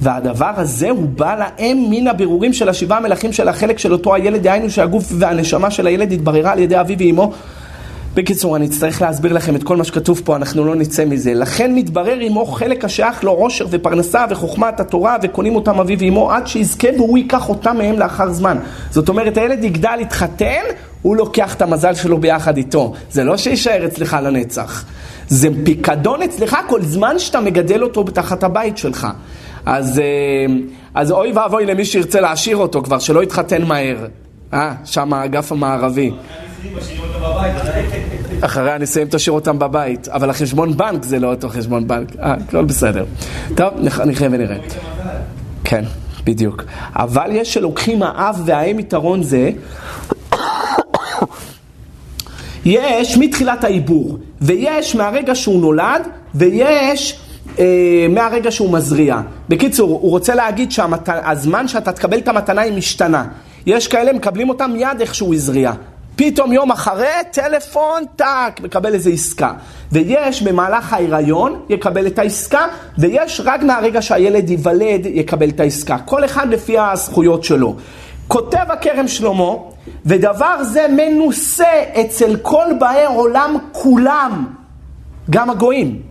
[0.00, 4.42] והדבר הזה הוא בא להם מן הבירורים של השבעה מלכים של החלק של אותו הילד,
[4.42, 7.32] דהיינו שהגוף והנשמה של הילד התבררה על ידי אביו ואמו
[8.14, 11.34] בקיצור, אני אצטרך להסביר לכם את כל מה שכתוב פה, אנחנו לא נצא מזה.
[11.34, 16.46] לכן מתברר עמו חלק השייך לו עושר ופרנסה וחוכמת התורה, וקונים אותם אביו ואמו עד
[16.46, 18.58] שיזכה והוא ייקח אותם מהם לאחר זמן.
[18.90, 20.62] זאת אומרת, הילד יגדל, יתחתן,
[21.02, 22.92] הוא לוקח את המזל שלו ביחד איתו.
[23.10, 24.84] זה לא שיישאר אצלך לנצח.
[25.28, 29.06] זה פיקדון אצלך כל זמן שאתה מגדל אותו בתחת הבית שלך.
[29.66, 30.04] אז, אה,
[30.94, 34.06] אז אוי ואבוי למי שירצה להשאיר אותו כבר, שלא יתחתן מהר.
[34.52, 36.10] אה, שם האגף המערבי.
[38.40, 42.08] אחרי הנישואים תשאיר אותם בבית, אבל החשבון בנק זה לא אותו חשבון בנק.
[42.16, 43.04] אה, הכל בסדר.
[43.54, 43.68] טוב,
[44.06, 44.56] נחיה ונראה.
[45.64, 45.84] כן,
[46.24, 46.64] בדיוק.
[46.96, 49.50] אבל יש שלוקחים האב והאם יתרון זה,
[52.64, 57.20] יש מתחילת העיבור, ויש מהרגע שהוא נולד, ויש
[57.58, 59.20] אה, מהרגע שהוא מזריע.
[59.48, 63.24] בקיצור, הוא רוצה להגיד שהזמן שאתה תקבל את המתנה היא משתנה.
[63.66, 65.72] יש כאלה מקבלים אותה מיד איך שהוא הזריע.
[66.16, 69.52] פתאום יום אחרי, טלפון, טאק, מקבל איזה עסקה.
[69.92, 72.66] ויש במהלך ההיריון, יקבל את העסקה,
[72.98, 75.98] ויש רק מהרגע שהילד ייוולד, יקבל את העסקה.
[75.98, 77.74] כל אחד לפי הזכויות שלו.
[78.28, 79.52] כותב הכרם שלמה,
[80.06, 84.46] ודבר זה מנוסה אצל כל באי עולם כולם,
[85.30, 86.02] גם הגויים,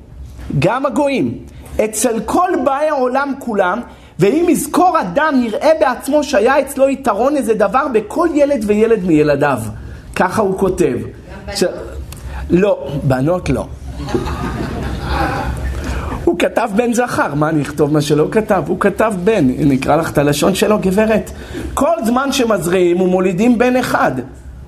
[0.59, 1.37] גם הגויים.
[1.85, 3.81] אצל כל באי עולם כולם,
[4.19, 9.57] ואם יזכור אדם יראה בעצמו שהיה אצלו יתרון איזה דבר בכל ילד וילד מילדיו.
[10.15, 10.97] ככה הוא כותב.
[11.55, 11.63] ש...
[12.49, 13.67] לא, בנות לא.
[16.23, 18.63] הוא כתב בן זכר, מה אני אכתוב מה שלא כתב?
[18.67, 21.31] הוא כתב בן, נקרא לך את הלשון שלו, גברת.
[21.73, 24.11] כל זמן שמזריעים ומולידים בן אחד.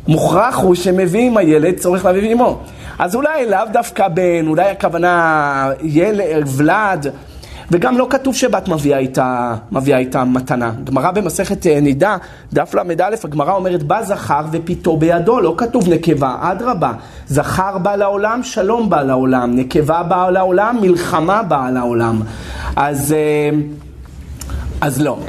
[0.08, 2.60] מוכרח הוא שמביאים הילד, צורך להביא עמו.
[3.00, 7.12] אז אולי לאו דווקא בן, אולי הכוונה ילד, ולד.
[7.72, 10.72] וגם לא כתוב שבת מביאה איתה, מביאה איתה מתנה.
[10.84, 12.18] גמרא במסכת אה, נידה,
[12.54, 16.92] דף ל"א, הגמרא אומרת בא זכר ופיתו בידו, לא כתוב נקבה, אדרבה.
[17.28, 22.22] זכר בא לעולם, שלום בא לעולם, נקבה באה לעולם, מלחמה באה לעולם.
[22.76, 23.50] אז, אה,
[24.82, 25.20] אז לא.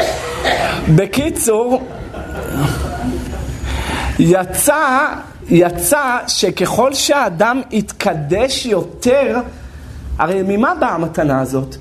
[0.96, 1.82] בקיצור,
[4.18, 5.06] יצא,
[5.48, 9.38] יצא שככל שהאדם יתקדש יותר,
[10.18, 11.76] הרי ממה באה המתנה הזאת?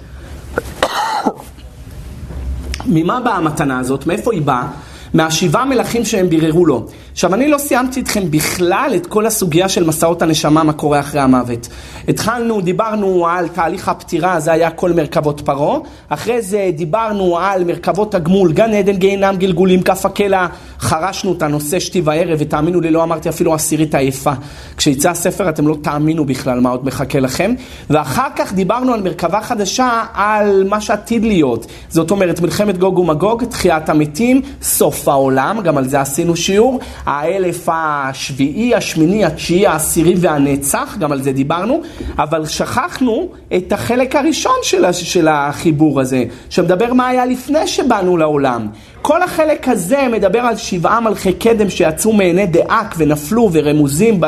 [2.85, 4.07] ממה באה המתנה הזאת?
[4.07, 4.67] מאיפה היא באה?
[5.13, 6.85] מהשבעה מלכים שהם ביררו לו.
[7.15, 11.21] עכשיו, אני לא סיימתי איתכם בכלל את כל הסוגיה של מסעות הנשמה, מה קורה אחרי
[11.21, 11.67] המוות.
[12.07, 15.79] התחלנו, דיברנו על תהליך הפטירה, זה היה כל מרכבות פרעה.
[16.09, 20.47] אחרי זה דיברנו על מרכבות הגמול, גן עדן, גיהינם, גלגולים, כף הקלע.
[20.79, 24.31] חרשנו את הנושא שתי וערב, ותאמינו לי, לא אמרתי אפילו עשירית היפה.
[24.77, 27.53] כשיצא הספר אתם לא תאמינו בכלל מה עוד מחכה לכם.
[27.89, 31.65] ואחר כך דיברנו על מרכבה חדשה, על מה שעתיד להיות.
[31.89, 36.79] זאת אומרת, מלחמת גוג ומגוג, תחיית המתים, סוף העולם, גם על זה עשינו שיעור.
[37.05, 41.81] האלף השביעי, השמיני, התשיעי, העשירי והנצח, גם על זה דיברנו,
[42.17, 44.55] אבל שכחנו את החלק הראשון
[44.91, 48.67] של החיבור הזה, שמדבר מה היה לפני שבאנו לעולם.
[49.07, 54.21] כל החלק הזה מדבר על שבעה מלכי קדם שיצאו מעיני דאק ונפלו ורמוזים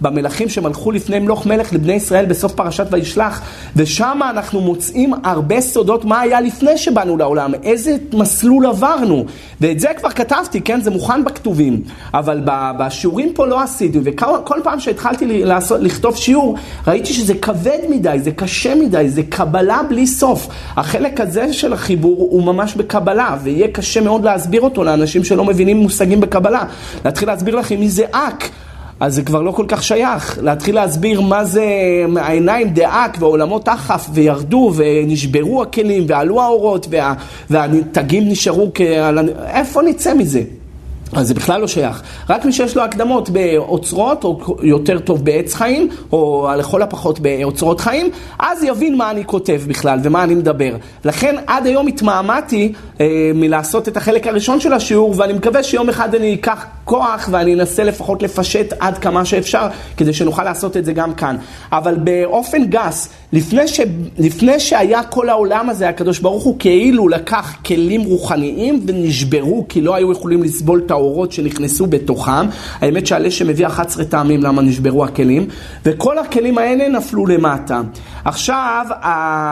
[0.00, 3.42] במלכים שמלכו לפני מלוך מלך לבני ישראל בסוף פרשת וישלח.
[3.76, 9.24] ושם אנחנו מוצאים הרבה סודות מה היה לפני שבאנו לעולם, איזה מסלול עברנו.
[9.60, 10.80] ואת זה כבר כתבתי, כן?
[10.80, 11.82] זה מוכן בכתובים.
[12.14, 12.40] אבל
[12.78, 18.30] בשיעורים פה לא עשיתי וכל פעם שהתחלתי לעשות, לכתוב שיעור ראיתי שזה כבד מדי, זה
[18.30, 20.48] קשה מדי, זה קבלה בלי סוף.
[20.76, 25.76] החלק הזה של החיבור הוא ממש בקבלה ויהיה קשה מאוד להסביר אותו לאנשים שלא מבינים
[25.76, 26.64] מושגים בקבלה.
[27.04, 28.50] להתחיל להסביר לכם מי זה אק.
[29.00, 30.38] אז זה כבר לא כל כך שייך.
[30.42, 31.64] להתחיל להסביר מה זה
[32.16, 37.14] העיניים דאק ועולמות אחף וירדו ונשברו הכלים ועלו האורות וה,
[37.50, 38.80] והתגים נשארו כ...
[39.46, 40.40] איפה נצא מזה?
[41.12, 42.02] אז זה בכלל לא שייך.
[42.28, 47.80] רק מי שיש לו הקדמות באוצרות, או יותר טוב בעץ חיים, או לכל הפחות באוצרות
[47.80, 50.76] חיים, אז יבין מה אני כותב בכלל ומה אני מדבר.
[51.04, 56.14] לכן עד היום התמהמהתי אה, מלעשות את החלק הראשון של השיעור, ואני מקווה שיום אחד
[56.14, 60.92] אני אקח כוח ואני אנסה לפחות לפשט עד כמה שאפשר, כדי שנוכל לעשות את זה
[60.92, 61.36] גם כאן.
[61.72, 63.80] אבל באופן גס, לפני, ש...
[64.18, 69.94] לפני שהיה כל העולם הזה, הקדוש ברוך הוא כאילו לקח כלים רוחניים ונשברו, כי לא
[69.94, 72.46] היו יכולים לסבול את האורות שנכנסו בתוכם.
[72.80, 75.46] האמת שהלשם מביא 11 טעמים למה נשברו הכלים,
[75.84, 77.80] וכל הכלים האלה נפלו למטה.
[78.24, 78.86] עכשיו,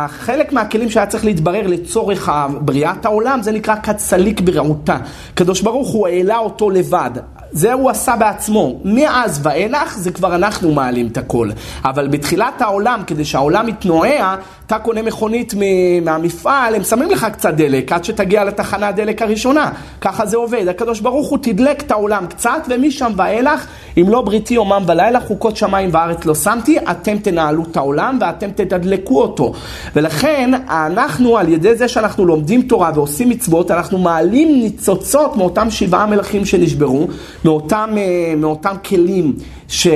[0.09, 4.97] חלק מהכלים שהיה צריך להתברר לצורך בריאת העולם, זה נקרא כצליק ברעותה.
[5.33, 7.11] הקדוש ברוך הוא העלה אותו לבד.
[7.53, 8.81] זה הוא עשה בעצמו.
[8.85, 11.51] מאז ואילך זה כבר אנחנו מעלים את הכל.
[11.85, 14.37] אבל בתחילת העולם, כדי שהעולם יתנועע,
[14.69, 15.55] אתה קונה מכונית
[16.03, 19.71] מהמפעל, הם שמים לך קצת דלק עד שתגיע לתחנה הדלק הראשונה.
[20.01, 20.69] ככה זה עובד.
[20.69, 23.67] הקדוש ברוך הוא תדלק את העולם קצת, ומשם ואילך,
[23.99, 28.51] אם לא בריתי יומם ולילה, חוקות שמיים וארץ לא שמתי, אתם תנהלו את העולם ואתם
[28.51, 29.53] תדלקו אותו.
[29.97, 36.07] ולכן, אנחנו, על ידי זה שאנחנו לומדים תורה ועושים מצוות, אנחנו מעלים ניצוצות מאותם שבעה
[36.07, 37.09] מלכים שנשברו,
[37.45, 39.33] מאותם, אה, מאותם כלים
[39.69, 39.89] ש,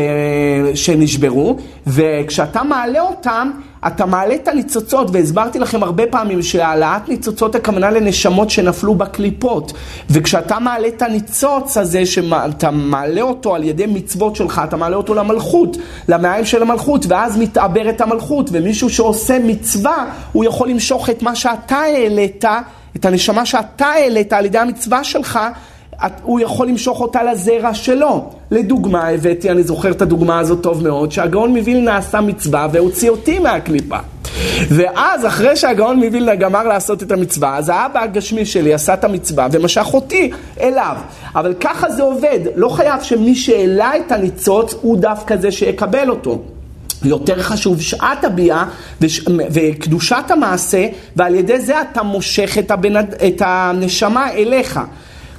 [0.74, 1.56] שנשברו,
[1.86, 3.50] וכשאתה מעלה אותם,
[3.86, 9.72] אתה מעלה את הניצוצות, והסברתי לכם הרבה פעמים שהעלאת ניצוצות הכוונה לנשמות שנפלו בקליפות.
[10.10, 15.14] וכשאתה מעלה את הניצוץ הזה, שאתה מעלה אותו על ידי מצוות שלך, אתה מעלה אותו
[15.14, 15.76] למלכות,
[16.08, 21.76] למעיים של המלכות, ואז מתעברת המלכות, ומישהו שעושה מצווה, הוא יכול למשוך את מה שאתה
[21.76, 22.44] העלית,
[22.96, 25.38] את הנשמה שאתה העלית על ידי המצווה שלך,
[26.22, 28.30] הוא יכול למשוך אותה לזרע שלו.
[28.50, 33.38] לדוגמה, הבאתי, אני זוכר את הדוגמה הזאת טוב מאוד, שהגאון מווילנה עשה מצווה והוציא אותי
[33.38, 33.98] מהקליפה.
[34.68, 39.46] ואז אחרי שהגאון מווילנה גמר לעשות את המצווה, אז האבא הגשמי שלי עשה את המצווה
[39.52, 40.96] ומשך אותי אליו.
[41.34, 46.42] אבל ככה זה עובד, לא חייב שמי שהעלה את הניצוץ הוא דווקא זה שיקבל אותו.
[47.04, 48.64] יותר חשוב שעת הביאה
[49.50, 50.86] וקדושת המעשה,
[51.16, 52.96] ועל ידי זה אתה מושך את, הבנ...
[52.96, 54.80] את הנשמה אליך.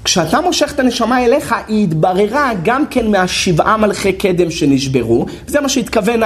[0.04, 5.26] כשאתה מושך את הנשמה אליך, היא התבררה גם כן מהשבעה מלכי קדם שנשברו.
[5.48, 6.22] זה מה שהתכוון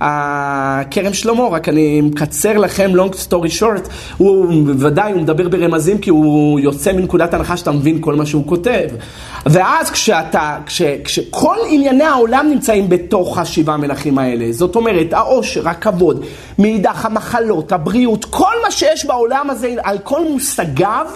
[0.00, 3.90] הכרם שלמה, רק אני מקצר לכם long story short.
[4.16, 4.46] הוא,
[4.78, 8.88] ודאי, הוא מדבר ברמזים כי הוא יוצא מנקודת הנחה שאתה מבין כל מה שהוא כותב.
[9.46, 16.24] ואז כשאתה, כש, כשכל ענייני העולם נמצאים בתוך השבעה מלכים האלה, זאת אומרת, העושר, הכבוד,
[16.58, 21.06] מאידך המחלות, הבריאות, כל מה שיש בעולם הזה, על כל מושגיו,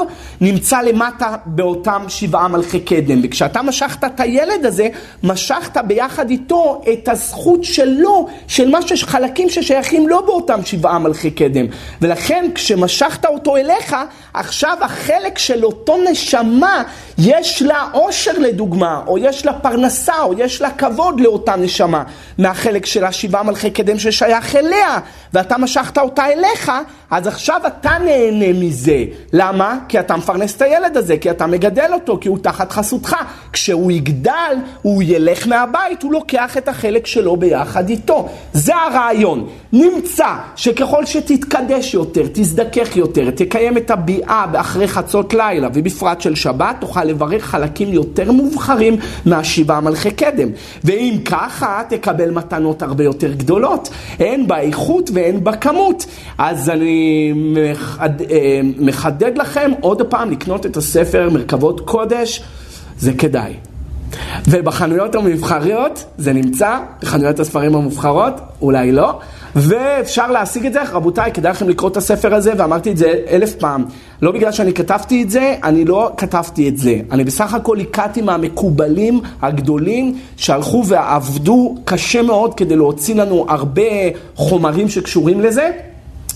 [0.41, 3.20] נמצא למטה באותם שבעה מלכי קדם.
[3.22, 4.88] וכשאתה משכת את הילד הזה,
[5.22, 11.31] משכת ביחד איתו את הזכות שלו, של מה שיש חלקים ששייכים לא באותם שבעה מלכי
[11.31, 11.66] קדם.
[12.03, 13.96] ולכן כשמשכת אותו אליך,
[14.35, 16.83] עכשיו החלק של אותו נשמה,
[17.18, 22.03] יש לה עושר לדוגמה, או יש לה פרנסה, או יש לה כבוד לאותה נשמה,
[22.38, 24.98] מהחלק של השבעה מלכי קדם ששייך אליה,
[25.33, 26.72] ואתה משכת אותה אליך,
[27.11, 29.05] אז עכשיו אתה נהנה מזה.
[29.33, 29.79] למה?
[29.88, 33.17] כי אתה מפרנס את הילד הזה, כי אתה מגדל אותו, כי הוא תחת חסותך.
[33.53, 38.29] כשהוא יגדל, הוא ילך מהבית, הוא לוקח את החלק שלו ביחד איתו.
[38.53, 39.47] זה הרעיון.
[39.73, 46.77] נמצא שככל שתתקדש יותר, תזדכך יותר, תקיים את הביאה אחרי חצות לילה, ובפרט של שבת,
[46.81, 50.49] תוכל לברך חלקים יותר מובחרים מהשבעה מלכי קדם.
[50.85, 53.88] ואם ככה, תקבל מתנות הרבה יותר גדולות.
[54.19, 56.07] הן באיכות והן בכמות.
[56.38, 58.23] אז אני מחד...
[58.23, 62.43] אה, מחדד לכם עוד פעם לקנות את הספר מרכבות קודש,
[62.99, 63.55] זה כדאי.
[64.49, 69.19] ובחנויות המבחריות זה נמצא, בחנויות הספרים המובחרות, אולי לא,
[69.57, 73.55] ואפשר להשיג את זה, רבותיי, כדאי לכם לקרוא את הספר הזה, ואמרתי את זה אלף
[73.55, 73.85] פעם.
[74.23, 77.01] לא בגלל שאני כתבתי את זה, אני לא כתבתי את זה.
[77.11, 83.83] אני בסך הכל ליקטתי מהמקובלים הגדולים שהלכו ועבדו קשה מאוד כדי להוציא לנו הרבה
[84.35, 85.71] חומרים שקשורים לזה.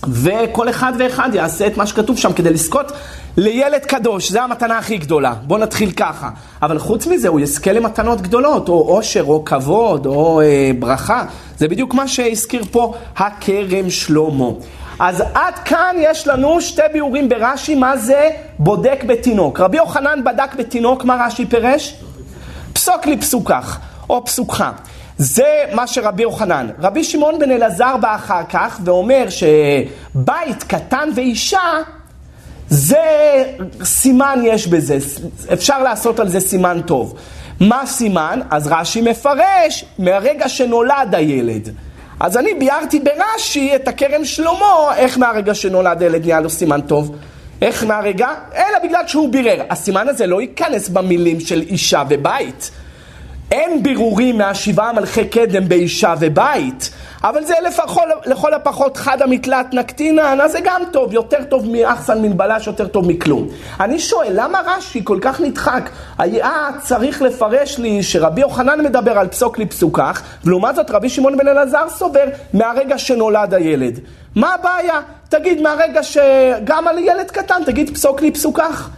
[0.08, 2.92] וכל אחד ואחד יעשה את מה שכתוב שם כדי לזכות
[3.40, 5.34] לילד קדוש, זו המתנה הכי גדולה.
[5.42, 6.30] בואו נתחיל ככה.
[6.62, 11.24] אבל חוץ מזה, הוא יזכה למתנות גדולות, או עושר, או כבוד, או אה, ברכה.
[11.56, 14.48] זה בדיוק מה שהזכיר פה הכרם שלמה.
[14.98, 19.60] אז עד כאן יש לנו שתי ביאורים ברש"י, מה זה בודק בתינוק.
[19.60, 21.94] רבי יוחנן בדק בתינוק, מה רש"י פירש?
[22.72, 23.78] פסוק לי פסוקך,
[24.10, 24.64] או פסוקך.
[25.18, 26.68] זה מה שרבי יוחנן.
[26.78, 31.60] רבי שמעון בן אלעזר בא אחר כך ואומר שבית קטן ואישה
[32.70, 33.44] זה
[33.84, 34.98] סימן יש בזה,
[35.52, 37.14] אפשר לעשות על זה סימן טוב.
[37.60, 38.40] מה הסימן?
[38.50, 41.68] אז רש"י מפרש מהרגע שנולד הילד.
[42.20, 47.16] אז אני ביארתי ברש"י את הכרם שלמה, איך מהרגע שנולד הילד נהיה לו סימן טוב.
[47.62, 48.28] איך מהרגע?
[48.54, 49.62] אלא בגלל שהוא בירר.
[49.70, 52.70] הסימן הזה לא ייכנס במילים של אישה ובית.
[53.50, 56.90] אין בירורים מהשבעה מלכי קדם באישה ובית,
[57.24, 62.22] אבל זה לפחול, לכל הפחות חד המתלת נקטינן, אז זה גם טוב, יותר טוב מאחסן
[62.22, 63.48] מן בלש, יותר טוב מכלום.
[63.80, 65.90] אני שואל, למה רש"י כל כך נדחק?
[66.18, 71.48] היה צריך לפרש לי שרבי יוחנן מדבר על פסוק לפסוקך, ולעומת זאת רבי שמעון בן
[71.48, 74.00] אלעזר סובר מהרגע שנולד הילד.
[74.36, 75.00] מה הבעיה?
[75.28, 78.88] תגיד מהרגע שגם על ילד קטן, תגיד פסוק לפסוקך.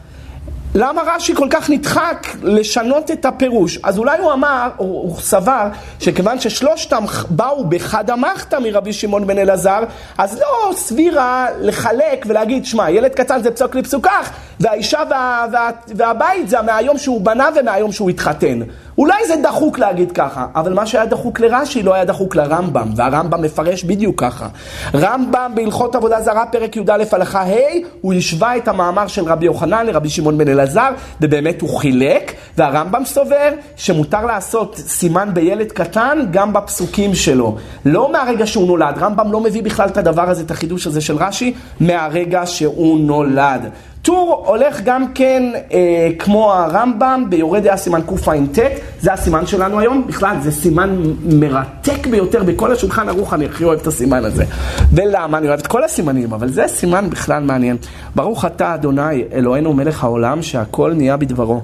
[0.74, 3.78] למה רש"י כל כך נדחק לשנות את הפירוש?
[3.82, 5.66] אז אולי הוא אמר, הוא, הוא סבר,
[6.00, 9.80] שכיוון ששלושתם באו בחד המחתא מרבי שמעון בן אלעזר,
[10.18, 14.30] אז לא סבירה לחלק ולהגיד, שמע, ילד קטן זה פסוק לפסוקך,
[14.60, 18.60] והאישה וה, וה, והבית זה מהיום שהוא בנה ומהיום שהוא התחתן.
[19.00, 23.42] אולי זה דחוק להגיד ככה, אבל מה שהיה דחוק לרש"י לא היה דחוק לרמב"ם, והרמב"ם
[23.42, 24.48] מפרש בדיוק ככה.
[24.94, 27.54] רמב"ם בהלכות עבודה זרה, פרק י"א הלכה ה',
[28.00, 33.04] הוא השווה את המאמר של רבי יוחנן לרבי שמעון בן אלעזר, ובאמת הוא חילק, והרמב"ם
[33.04, 37.56] סובר שמותר לעשות סימן בילד קטן גם בפסוקים שלו.
[37.84, 41.16] לא מהרגע שהוא נולד, רמב"ם לא מביא בכלל את הדבר הזה, את החידוש הזה של
[41.16, 43.70] רש"י, מהרגע שהוא נולד.
[44.02, 48.58] טור הולך גם כן אה, כמו הרמב"ם ביורד דעה סימן קע"ט,
[49.00, 53.80] זה הסימן שלנו היום, בכלל זה סימן מרתק ביותר בכל השולחן ערוך, אני הכי אוהב
[53.80, 54.44] את הסימן הזה.
[54.92, 55.38] ולמה?
[55.38, 57.76] אני אוהב את כל הסימנים, אבל זה סימן בכלל מעניין.
[58.14, 61.60] ברוך אתה אדוני אלוהינו מלך העולם שהכל נהיה בדברו.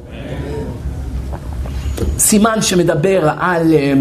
[2.18, 3.75] סימן שמדבר על...
[3.75, 3.92] אה,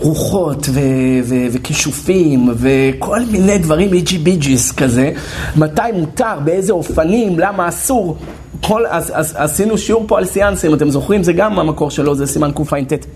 [0.00, 0.80] רוחות ו-
[1.24, 5.12] ו- וכישופים וכל מיני דברים איג'י ביג'יס כזה,
[5.56, 8.16] מתי מותר, באיזה אופנים, למה אסור.
[8.60, 11.22] כל, אז, אז, עשינו שיעור פה על סיאנסים, אתם זוכרים?
[11.22, 13.06] זה גם המקור שלו, זה סימן קע"ט.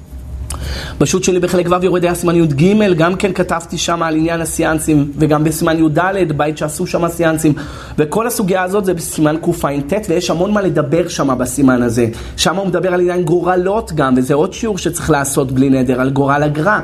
[0.99, 5.13] בשו"ת שלי בחלק ו' יורד היה סימן י"ג, גם כן כתבתי שם על עניין הסיאנסים,
[5.19, 7.53] וגם בסימן י"ד, בית שעשו שם סיאנסים,
[7.99, 12.07] וכל הסוגיה הזאת זה בסימן קע"ט, ויש המון מה לדבר שם בסימן הזה.
[12.37, 16.11] שם הוא מדבר על עניין גורלות גם, וזה עוד שיעור שצריך לעשות בלי נדר, על
[16.11, 16.81] גורל הגר"א.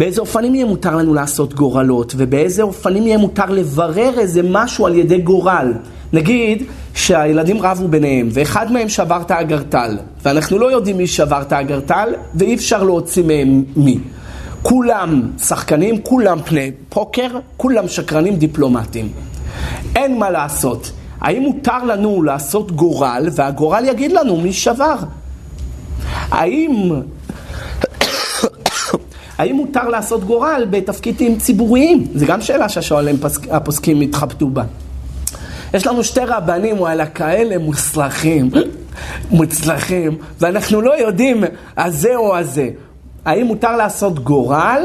[0.00, 4.94] באיזה אופנים יהיה מותר לנו לעשות גורלות, ובאיזה אופנים יהיה מותר לברר איזה משהו על
[4.94, 5.72] ידי גורל.
[6.12, 6.62] נגיד
[6.94, 12.08] שהילדים רבו ביניהם, ואחד מהם שבר את האגרטל, ואנחנו לא יודעים מי שבר את האגרטל,
[12.34, 13.98] ואי אפשר להוציא מהם מי.
[14.62, 19.08] כולם שחקנים, כולם פני פוקר, כולם שקרנים דיפלומטיים.
[19.96, 20.92] אין מה לעשות.
[21.20, 24.96] האם מותר לנו לעשות גורל, והגורל יגיד לנו מי שבר?
[26.30, 26.90] האם...
[29.40, 32.06] האם מותר לעשות גורל בתפקידים ציבוריים?
[32.14, 33.16] זו גם שאלה שהשואלים
[33.50, 34.62] הפוסקים התחבטו בה.
[35.74, 38.50] יש לנו שתי רבנים, וואלה, כאלה מוצלחים,
[39.30, 41.44] מוצלחים, ואנחנו לא יודעים
[41.76, 42.68] הזה או הזה.
[43.24, 44.82] האם מותר לעשות גורל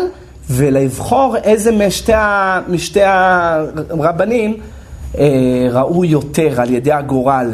[0.50, 2.12] ולבחור איזה משתי,
[2.68, 4.58] משתי הרבנים
[5.18, 7.54] אה, ראו יותר על ידי הגורל?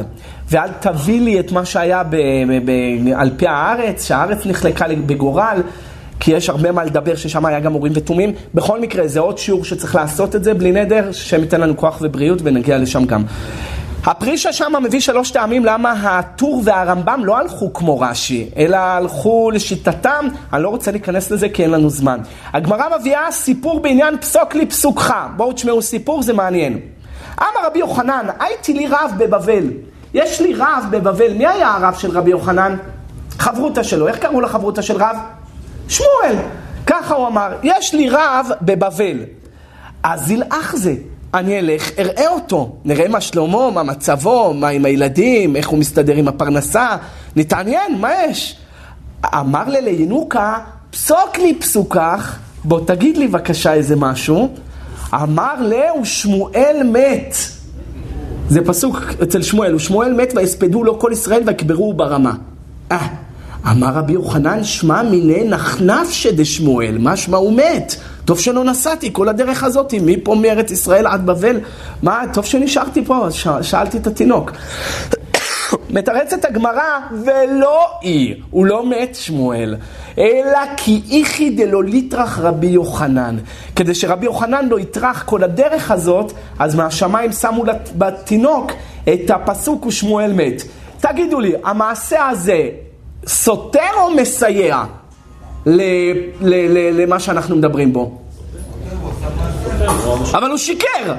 [0.49, 2.15] ואל תביא לי את מה שהיה ב,
[2.65, 2.71] ב,
[3.15, 5.61] על פי הארץ, שהארץ נחלקה בגורל.
[6.21, 8.33] כי יש הרבה מה לדבר ששם היה גם אורים ותומים.
[8.53, 11.97] בכל מקרה, זה עוד שיעור שצריך לעשות את זה בלי נדר, השם ייתן לנו כוח
[12.01, 13.23] ובריאות ונגיע לשם גם.
[14.05, 20.27] הפרישה שם מביא שלוש טעמים למה הטור והרמב"ם לא הלכו כמו רש"י, אלא הלכו לשיטתם,
[20.53, 22.19] אני לא רוצה להיכנס לזה כי אין לנו זמן.
[22.53, 26.79] הגמרא מביאה סיפור בעניין פסוק לי פסוקך, בואו תשמעו סיפור, זה מעניין.
[27.39, 29.63] אמר רבי יוחנן, הייתי לי רב בבבל.
[30.13, 32.75] יש לי רב בבבל, מי היה הרב של רבי יוחנן?
[33.39, 35.17] חברותא שלו, איך קראו לחברותא של רב?
[35.91, 36.35] שמואל.
[36.87, 39.17] ככה הוא אמר, יש לי רב בבבל.
[40.03, 40.95] אז ילאך זה.
[41.33, 46.15] אני אלך, אראה אותו, נראה מה שלמה, מה מצבו, מה עם הילדים, איך הוא מסתדר
[46.15, 46.87] עם הפרנסה,
[47.35, 48.57] נתעניין, מה יש?
[49.25, 50.57] אמר לי לינוקה,
[50.91, 54.53] פסוק לי פסוקך, בוא תגיד לי בבקשה איזה משהו.
[55.13, 57.35] אמר להו שמואל מת.
[58.49, 62.33] זה פסוק אצל שמואל, ושמואל מת ויספדו לו כל ישראל ויקברוהו ברמה.
[62.91, 63.07] אה.
[63.67, 67.95] אמר רבי יוחנן, שמע מיני נחנף שדשמואל, משמע הוא מת.
[68.25, 71.59] טוב שלא נסעתי כל הדרך הזאת, מפה מארץ ישראל עד בבל.
[72.03, 73.47] מה, טוב שנשארתי פה, ש...
[73.61, 74.51] שאלתי את התינוק.
[75.89, 79.75] מתרצת הגמרא, ולא היא, הוא לא מת שמואל,
[80.17, 83.37] אלא כי איכי דלא ליטרח רבי יוחנן.
[83.75, 87.63] כדי שרבי יוחנן לא יטרח כל הדרך הזאת, אז מהשמיים שמו
[87.97, 88.71] בתינוק
[89.13, 90.63] את הפסוק ושמואל מת.
[90.99, 92.69] תגידו לי, המעשה הזה
[93.27, 94.83] סותר או מסייע
[96.91, 98.17] למה שאנחנו מדברים בו?
[100.33, 101.13] אבל הוא שיקר.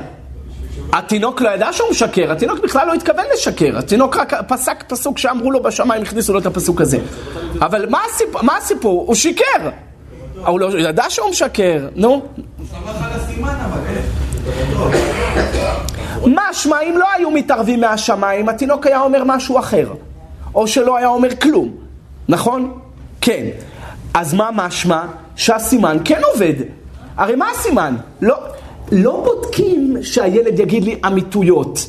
[0.92, 5.50] התינוק לא ידע שהוא משקר, התינוק בכלל לא התכוון לשקר, התינוק רק פסק פסוק שאמרו
[5.50, 6.98] לו בשמיים, הכניסו לו את הפסוק הזה.
[7.60, 8.42] אבל מה הסיפור?
[8.42, 9.04] מה הסיפור?
[9.06, 9.70] הוא שיקר.
[10.46, 12.22] הוא לא ידע שהוא משקר, נו.
[16.26, 19.92] משמע, אם לא היו מתערבים מהשמיים, התינוק היה אומר משהו אחר.
[20.54, 21.74] או שלא היה אומר כלום,
[22.32, 22.72] נכון?
[23.20, 23.46] כן.
[24.14, 25.04] אז מה משמע?
[25.36, 26.54] שהסימן כן עובד.
[27.16, 27.96] הרי מה הסימן?
[28.22, 28.36] לא,
[28.92, 31.86] לא בודקים שהילד יגיד לי אמיתויות.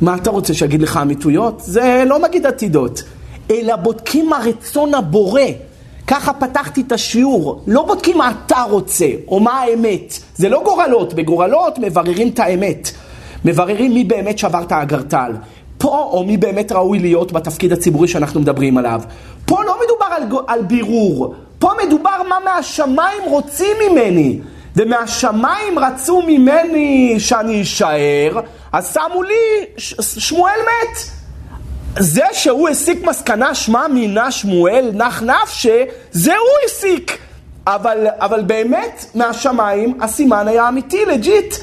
[0.00, 1.60] מה אתה רוצה שיגיד לך אמיתויות?
[1.60, 3.02] זה לא מגיד עתידות.
[3.50, 5.42] אלא בודקים מה רצון הבורא.
[6.06, 7.62] ככה פתחתי את השיעור.
[7.66, 10.18] לא בודקים מה אתה רוצה, או מה האמת.
[10.36, 11.14] זה לא גורלות.
[11.14, 12.90] בגורלות מבררים את האמת.
[13.44, 15.32] מבררים מי באמת שבר את האגרטל.
[15.82, 19.00] פה, או מי באמת ראוי להיות בתפקיד הציבורי שאנחנו מדברים עליו.
[19.46, 21.34] פה לא מדובר על, על בירור.
[21.58, 24.38] פה מדובר מה מהשמיים רוצים ממני.
[24.76, 28.40] ומהשמיים רצו ממני שאני אשאר,
[28.72, 29.34] אז שמו לי,
[29.76, 30.98] ש- שמואל מת.
[31.98, 37.18] זה שהוא הסיק מסקנה שמע מינה שמואל נח נפשיה, זה הוא הסיק.
[37.66, 41.54] אבל, אבל באמת, מהשמיים הסימן היה אמיתי, legit.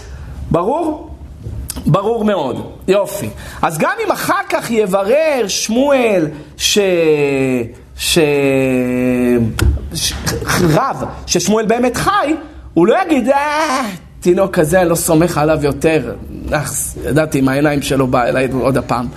[0.51, 1.09] ברור?
[1.85, 2.78] ברור מאוד.
[2.89, 3.29] יופי.
[3.61, 6.27] אז גם אם אחר כך יברר שמואל
[6.57, 6.79] ש...
[7.97, 8.19] ש...
[9.93, 10.13] ש...
[10.73, 12.35] רב, ששמואל באמת חי,
[12.73, 13.85] הוא לא יגיד, אה,
[14.19, 16.15] תינוק כזה, אני לא סומך עליו יותר.
[16.51, 16.73] אך,
[17.05, 19.07] ידעתי, עם העיניים שלו בא אליי עוד הפעם.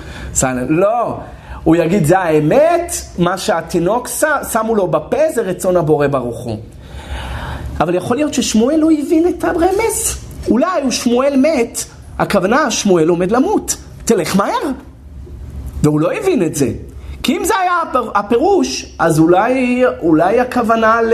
[0.68, 1.18] לא.
[1.64, 4.08] הוא יגיד, זה האמת, מה שהתינוק
[4.52, 6.56] שמו לו בפה זה רצון הבורא ברוך הוא.
[7.80, 10.18] אבל יכול להיות ששמואל לא הבין את הרמז.
[10.48, 11.84] אולי הוא שמואל מת,
[12.22, 13.76] הכוונה שמואל עומד למות.
[14.04, 14.70] תלך מהר.
[15.82, 16.68] והוא לא הבין את זה.
[17.22, 17.72] כי אם זה היה
[18.14, 21.12] הפירוש, אז אולי, אולי, הכוונה ל...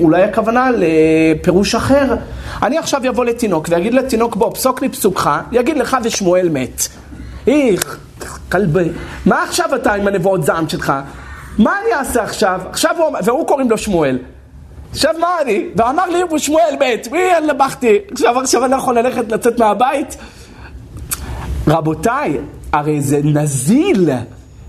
[0.00, 2.14] אולי הכוונה לפירוש אחר.
[2.62, 6.82] אני עכשיו אבוא לתינוק ויגיד לתינוק, בוא, פסוק לי פסוקך, יגיד לך ושמואל מת.
[7.46, 7.98] איך,
[8.52, 8.88] כלבי,
[9.26, 10.92] מה עכשיו אתה עם הנבואות זעם שלך?
[11.58, 12.60] מה אני אעשה עכשיו?
[12.70, 14.18] עכשיו הוא, והוא קוראים לו שמואל.
[14.90, 15.64] עכשיו מה אני?
[15.76, 17.98] ואמר לי, שמואל מת, מי לבכתי?
[18.10, 20.16] עכשיו, עכשיו אני לא יכול ללכת, לצאת מהבית?
[21.68, 22.38] רבותיי,
[22.72, 24.10] הרי זה נזיל.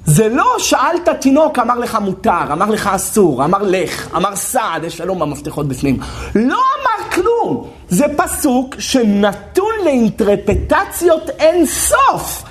[0.06, 4.98] זה לא שאלת תינוק, אמר לך מותר, אמר לך אסור, אמר לך, אמר סעד, יש
[4.98, 6.00] שלום במפתחות בפנים.
[6.36, 7.68] לא אמר כלום.
[7.90, 12.44] זה פסוק שנתון לאינטרפטציות אין סוף.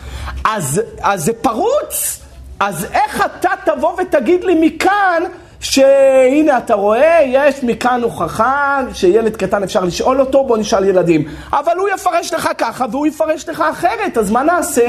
[0.45, 2.21] אז, אז זה פרוץ.
[2.61, 5.23] אז איך אתה תבוא ותגיד לי מכאן
[5.61, 11.25] שהנה אתה רואה, יש מכאן הוכחה שילד קטן אפשר לשאול אותו, בוא נשאל ילדים.
[11.53, 14.87] אבל הוא יפרש לך ככה והוא יפרש לך אחרת, אז מה נעשה?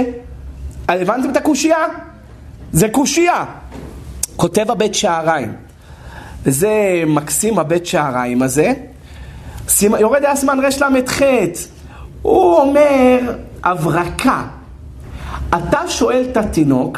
[0.87, 1.85] הבנתם את הקושייה?
[2.71, 3.45] זה קושייה.
[4.35, 5.53] כותב הבית שעריים,
[6.43, 8.73] וזה מקסים הבית שעריים הזה,
[9.81, 11.21] יורד אסמן רל"ח,
[12.21, 13.19] הוא אומר
[13.63, 14.43] הברקה.
[15.49, 16.97] אתה שואל את התינוק,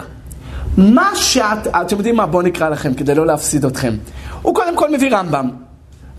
[0.78, 2.26] מה שאת, אתם יודעים מה?
[2.26, 3.94] בואו נקרא לכם כדי לא להפסיד אתכם.
[4.42, 5.50] הוא קודם כל מביא רמב"ם.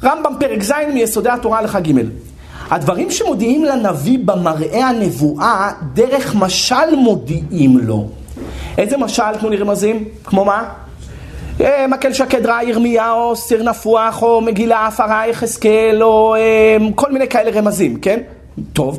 [0.03, 1.93] רמב"ם פרק ז' מיסודי התורה הלכה ג'.
[2.71, 8.09] הדברים שמודיעים לנביא במראה הנבואה, דרך משל מודיעים לו.
[8.79, 10.05] איזה משל תנו לי רמזים?
[10.25, 10.65] כמו מה?
[11.61, 17.29] אה, מקל שקד רע ירמיהו, סיר נפוח, או מגילה עפרה יחזקאל, או אה, כל מיני
[17.29, 18.21] כאלה רמזים, כן?
[18.73, 18.99] טוב.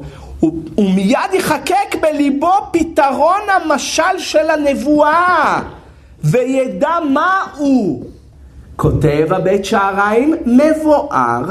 [0.76, 5.62] הוא מיד יחקק בליבו פתרון המשל של הנבואה,
[6.24, 8.04] וידע מה הוא.
[8.76, 11.42] כותב הבית שעריים, מבואר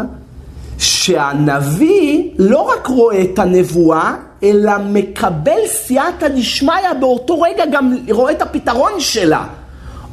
[0.78, 8.42] שהנביא לא רק רואה את הנבואה, אלא מקבל סייעתא דשמיא באותו רגע גם רואה את
[8.42, 9.44] הפתרון שלה.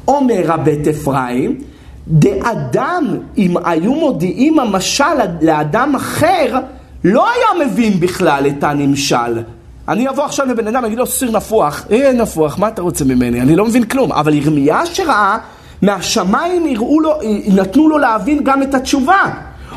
[0.08, 1.62] אומר הבית אפרים,
[2.08, 5.04] דאדם, אם היו מודיעים המשל
[5.42, 6.60] לאדם אחר,
[7.04, 9.42] לא היה מבין בכלל את הנמשל.
[9.88, 13.42] אני אבוא עכשיו לבן אדם, אגיד לו סיר נפוח, אה נפוח, מה אתה רוצה ממני?
[13.42, 14.12] אני לא מבין כלום.
[14.12, 15.38] אבל ירמיה שראה,
[15.82, 17.14] מהשמיים יראו לו,
[17.48, 19.24] נתנו לו להבין גם את התשובה.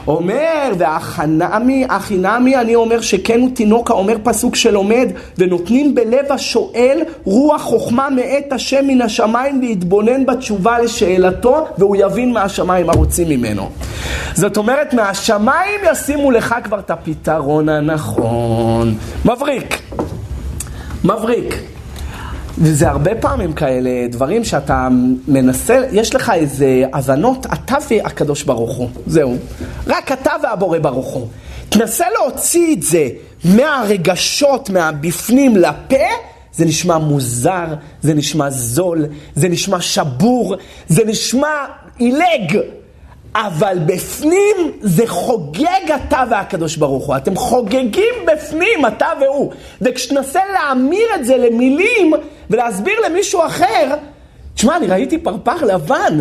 [0.07, 7.63] אומר, והחנמי, החינמי, אני אומר שכן הוא תינוק האומר פסוק שלומד, ונותנים בלב השואל רוח
[7.63, 13.69] חוכמה מאת השם מן השמיים להתבונן בתשובה לשאלתו, והוא יבין מהשמיים מה רוצים ממנו.
[14.35, 18.95] זאת אומרת, מהשמיים ישימו לך כבר את הפתרון הנכון.
[19.25, 19.83] מבריק.
[21.05, 21.55] מבריק.
[22.63, 24.89] וזה הרבה פעמים כאלה דברים שאתה
[25.29, 29.37] מנסה, יש לך איזה הבנות, אתה והקדוש ברוך הוא, זהו.
[29.87, 31.27] רק אתה והבורא ברוך הוא.
[31.69, 33.09] תנסה להוציא את זה
[33.45, 36.07] מהרגשות, מהבפנים לפה,
[36.55, 37.67] זה נשמע מוזר,
[38.03, 40.55] זה נשמע זול, זה נשמע שבור,
[40.89, 41.49] זה נשמע
[41.99, 42.59] עילג.
[43.35, 47.17] אבל בפנים זה חוגג אתה והקדוש ברוך הוא.
[47.17, 49.53] אתם חוגגים בפנים, אתה והוא.
[49.81, 52.13] וכשתנסה להמיר את זה למילים
[52.51, 53.95] ולהסביר למישהו אחר,
[54.55, 56.19] תשמע, אני ראיתי פרפר לבן.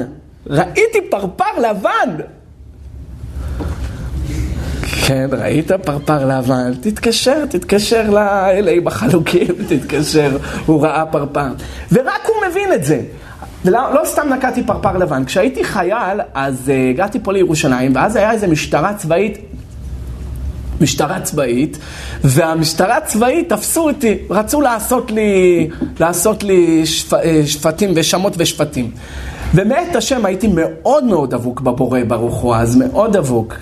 [0.48, 2.16] ראיתי פרפר לבן.
[5.06, 11.48] כן, ראית פרפר לבן, תתקשר, תתקשר לאלה בחלוקים, תתקשר, הוא ראה פרפר.
[11.92, 13.02] ורק הוא מבין את זה.
[13.66, 15.26] לא סתם נקעתי פרפר לבן.
[15.26, 19.38] כשהייתי חייל, אז uh, הגעתי פה לירושלים, ואז היה איזו משטרה צבאית,
[20.82, 21.78] משטרה צבאית,
[22.24, 28.92] והמשטרה הצבאית תפסו אותי, רצו לעשות לי, לעשות לי שפ, אה, שפטים ושמות ושפטים.
[29.54, 33.54] ומאת השם הייתי מאוד מאוד דבוק בבורא ברוך הוא אז, מאוד דבוק.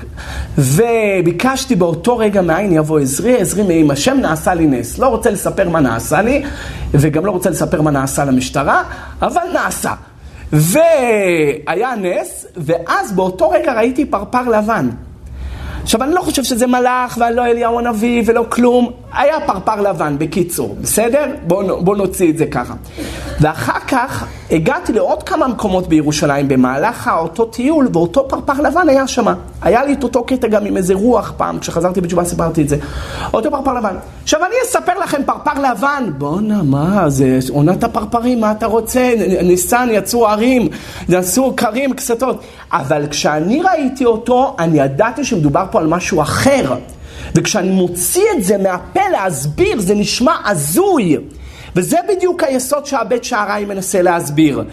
[0.57, 4.97] וביקשתי באותו רגע מאין יבוא עזרי, עזרי מעם השם נעשה לי נס.
[4.97, 6.43] לא רוצה לספר מה נעשה לי,
[6.91, 8.83] וגם לא רוצה לספר מה נעשה למשטרה,
[9.21, 9.93] אבל נעשה.
[10.53, 14.89] והיה נס, ואז באותו רגע ראיתי פרפר לבן.
[15.89, 18.91] עכשיו, אני לא חושב שזה מלאך, ואני לא אליהו הנביא ולא כלום.
[19.13, 21.25] היה פרפר לבן, בקיצור, בסדר?
[21.47, 22.73] בואו בוא נוציא את זה ככה.
[23.41, 29.25] ואחר כך הגעתי לעוד כמה מקומות בירושלים במהלך אותו טיול, ואותו פרפר לבן היה שם.
[29.61, 32.77] היה לי את אותו קטע גם עם איזה רוח פעם, כשחזרתי בתשובה סיפרתי את זה.
[33.33, 33.95] אותו פרפר לבן.
[34.23, 36.03] עכשיו אני אספר לכם פרפר לבן.
[36.17, 39.13] בואנה, מה, זה עונת הפרפרים, מה אתה רוצה?
[39.43, 40.67] ניסן, יצאו ערים,
[41.09, 42.43] יצאו קרים, קסתות.
[42.71, 46.75] אבל כשאני ראיתי אותו, אני ידעתי שמדובר פה על משהו אחר.
[47.35, 51.17] וכשאני מוציא את זה מהפה להסביר, זה נשמע הזוי.
[51.75, 54.63] וזה בדיוק היסוד שהבית שעריים מנסה להסביר.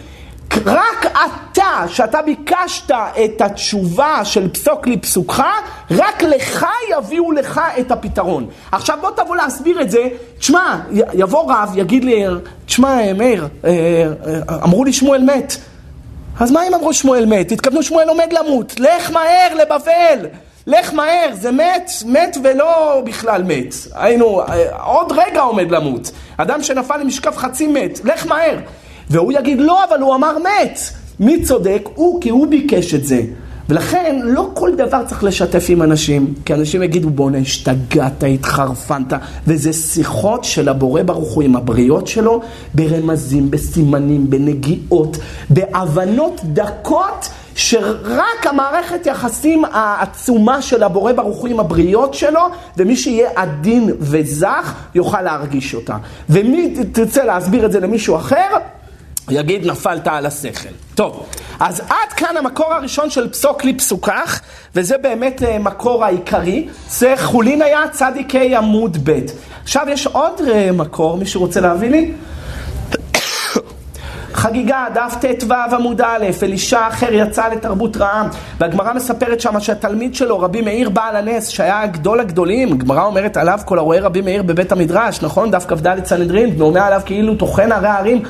[0.65, 2.91] רק אתה, שאתה ביקשת
[3.25, 5.43] את התשובה של פסוק לפסוקך,
[5.91, 6.65] רק לך
[6.97, 8.47] יביאו לך את הפתרון.
[8.71, 9.99] עכשיו בוא תבוא להסביר את זה,
[10.39, 10.79] תשמע,
[11.13, 12.23] יבוא רב, יגיד לי,
[12.65, 15.57] תשמע, מאיר, אה, אה, אמרו לי שמואל מת.
[16.39, 17.51] אז מה אם אמרו שמואל מת?
[17.51, 20.25] התכוונו שמואל עומד למות, לך מהר לבבל.
[20.67, 23.75] לך מהר, זה מת, מת ולא בכלל מת.
[23.93, 24.41] היינו,
[24.83, 26.11] עוד רגע עומד למות.
[26.37, 28.57] אדם שנפל עם משקף חצי מת, לך מהר.
[29.09, 30.79] והוא יגיד, לא, אבל הוא אמר מת.
[31.19, 31.81] מי צודק?
[31.95, 33.21] הוא, כי הוא ביקש את זה.
[33.69, 39.13] ולכן לא כל דבר צריך לשתף עם אנשים, כי אנשים יגידו בואנה השתגעת, התחרפנת,
[39.47, 42.41] וזה שיחות של הבורא ברוך הוא עם הבריות שלו,
[42.73, 45.17] ברמזים, בסימנים, בנגיעות,
[45.49, 52.41] בהבנות דקות שרק המערכת יחסים העצומה של הבורא ברוך הוא עם הבריות שלו,
[52.77, 55.97] ומי שיהיה עדין וזך יוכל להרגיש אותה.
[56.29, 58.47] ומי תרצה להסביר את זה למישהו אחר,
[59.29, 60.69] יגיד נפלת על השכל.
[60.95, 61.25] טוב,
[61.59, 64.39] אז עד כאן המקור הראשון של פסוק לי פסוקך,
[64.75, 66.67] וזה באמת אה, מקור העיקרי.
[66.89, 69.19] זה חולין היה צדיקי עמוד ב'.
[69.63, 72.11] עכשיו יש עוד אה, מקור, מישהו רוצה להביא לי?
[74.37, 78.27] חגיגה, דף ט"ו עמוד א', אלישע אחר יצא לתרבות רעה,
[78.59, 83.59] והגמרא מספרת שמה שהתלמיד שלו, רבי מאיר בעל הנס, שהיה גדול הגדולים, הגמרא אומרת עליו
[83.65, 85.51] כל הרואה רבי מאיר בבית המדרש, נכון?
[85.51, 88.23] דף כ"ד סנהדרין, ואומר עליו כאילו טוחן הרי הערים.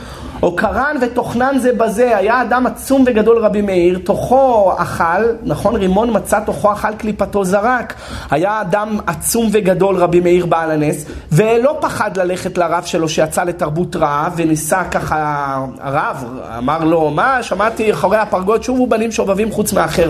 [0.44, 5.76] או קרן ותוכנן זה בזה, היה אדם עצום וגדול רבי מאיר, תוכו אכל, נכון?
[5.76, 7.94] רימון מצא תוכו אכל קליפתו זרק.
[8.32, 13.96] היה אדם עצום וגדול רבי מאיר בעל הנס, ולא פחד ללכת לרב שלו שיצא לתרבות
[13.96, 16.24] רעה, וניסה ככה, הרב
[16.58, 20.10] אמר לו, מה, שמעתי אחרי הפרגוד שובו בנים שובבים חוץ מאחר.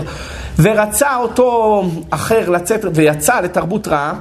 [0.58, 4.14] ורצה אותו אחר לצאת, ויצא לתרבות רעה.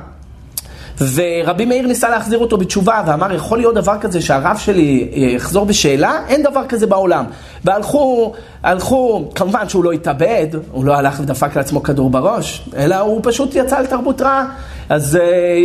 [1.01, 5.65] ורבי מאיר ניסה להחזיר אותו בתשובה, ואמר, יכול להיות דבר כזה שהרב שלי אה, יחזור
[5.65, 6.19] בשאלה?
[6.27, 7.25] אין דבר כזה בעולם.
[7.65, 8.33] והלכו,
[8.67, 13.55] הלכו, כמובן שהוא לא התאבד, הוא לא הלך ודפק לעצמו כדור בראש, אלא הוא פשוט
[13.55, 14.45] יצא לתרבות רעה.
[14.89, 15.19] אז uh,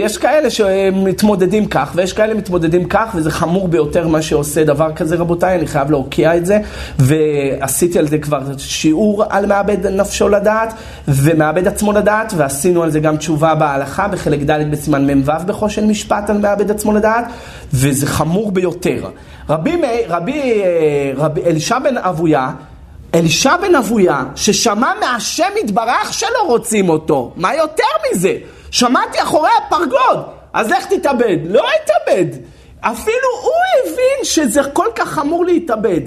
[0.05, 5.17] יש כאלה שמתמודדים כך, ויש כאלה מתמודדים כך, וזה חמור ביותר מה שעושה דבר כזה,
[5.17, 6.59] רבותיי, אני חייב להוקיע את זה,
[6.99, 10.75] ועשיתי על זה כבר שיעור על מאבד נפשו לדעת,
[11.09, 16.31] ומאבד עצמו לדעת, ועשינו על זה גם תשובה בהלכה, בחלק ד' בסימן מ"ו בחושן משפט
[16.31, 17.25] על מאבד עצמו לדעת,
[17.75, 19.05] וזה חמור ביותר.
[19.49, 22.51] רבי, רבי, אה, רבי אלישע בן אבויה,
[23.15, 28.37] אלישע בן אבויה, ששמע מהשם יתברך שלא רוצים אותו, מה יותר מזה?
[28.71, 30.21] שמעתי אחורי הפרגוד,
[30.53, 31.37] אז לך תתאבד.
[31.45, 32.37] לא התאבד.
[32.81, 33.53] אפילו הוא
[33.83, 36.01] הבין שזה כל כך חמור להתאבד.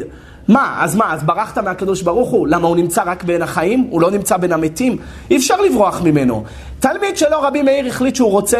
[0.47, 2.47] מה, אז מה, אז ברחת מהקדוש ברוך הוא?
[2.47, 3.87] למה הוא נמצא רק בין החיים?
[3.89, 4.97] הוא לא נמצא בין המתים?
[5.31, 6.43] אי אפשר לברוח ממנו.
[6.79, 8.57] תלמיד שלו, רבי מאיר, החליט שהוא רוצה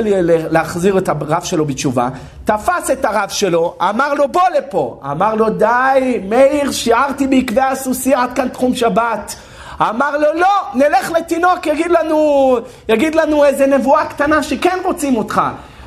[0.52, 2.10] להחזיר את הרב שלו בתשובה,
[2.46, 5.00] תפס את הרב שלו, אמר לו בוא לפה.
[5.12, 9.36] אמר לו די, מאיר, שיערתי בעקבי הסוסי עד כאן תחום שבת.
[9.82, 12.58] אמר לו, לא, נלך לתינוק, יגיד לנו,
[12.90, 15.42] יגיד לנו איזה נבואה קטנה שכן רוצים אותך.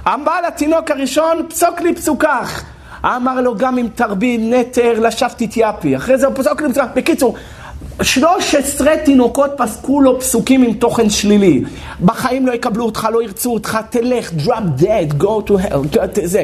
[0.07, 2.63] אמר לתינוק הראשון, פסוק לי פסוקך.
[3.05, 5.97] אמר לו, גם אם תרבי נטר לשבת תתייפי.
[5.97, 6.85] אחרי זה הוא פסוק פסוקך.
[6.97, 7.35] בקיצור,
[8.03, 11.63] 13 תינוקות פסקו לו פסוקים עם תוכן שלילי.
[12.01, 16.43] בחיים לא יקבלו אותך, לא ירצו אותך, תלך, drop dead, go to hell, זה,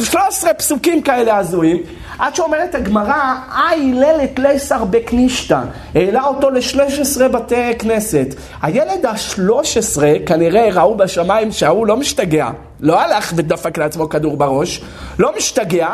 [0.00, 1.76] 13 פסוקים כאלה הזויים.
[2.18, 3.34] עד שאומרת הגמרא,
[3.70, 5.60] אי לילת לסר בקנישתא,
[5.94, 8.34] העלה אותו ל-13 בתי כנסת.
[8.62, 12.50] הילד ה-13 כנראה ראו בשמיים שההוא לא משתגע,
[12.80, 14.80] לא הלך ודפק לעצמו כדור בראש,
[15.18, 15.88] לא משתגע,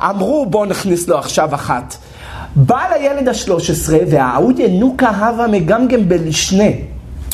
[0.00, 1.94] אמרו בואו נכניס לו עכשיו אחת.
[2.56, 6.64] בא לילד השלוש עשרה, והעוד ינוקה הווה מגמגם בלשנה.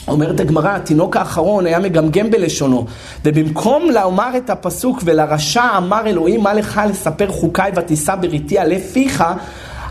[0.09, 2.87] אומרת הגמרא, התינוק האחרון היה מגמגם בלשונו,
[3.25, 9.25] ובמקום לומר את הפסוק ולרשע אמר אלוהים מה לך לספר חוקיי ותישא בריתי עלי פיך,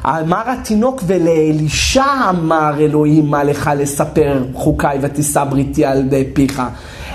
[0.06, 6.04] אמר התינוק ולאלישע אמר אלוהים מה לך לספר חוקיי ותישא בריתי על
[6.34, 6.62] פיך.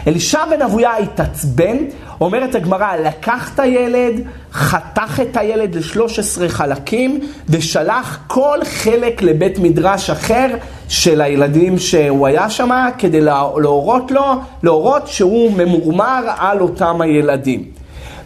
[0.07, 1.76] אלישע בן אבויה התעצבן,
[2.20, 4.20] אומרת הגמרא, לקח את הילד,
[4.53, 10.46] חתך את הילד ל-13 חלקים, ושלח כל חלק לבית מדרש אחר
[10.88, 14.24] של הילדים שהוא היה שם, כדי להורות לו,
[14.62, 17.64] להורות שהוא ממורמר על אותם הילדים.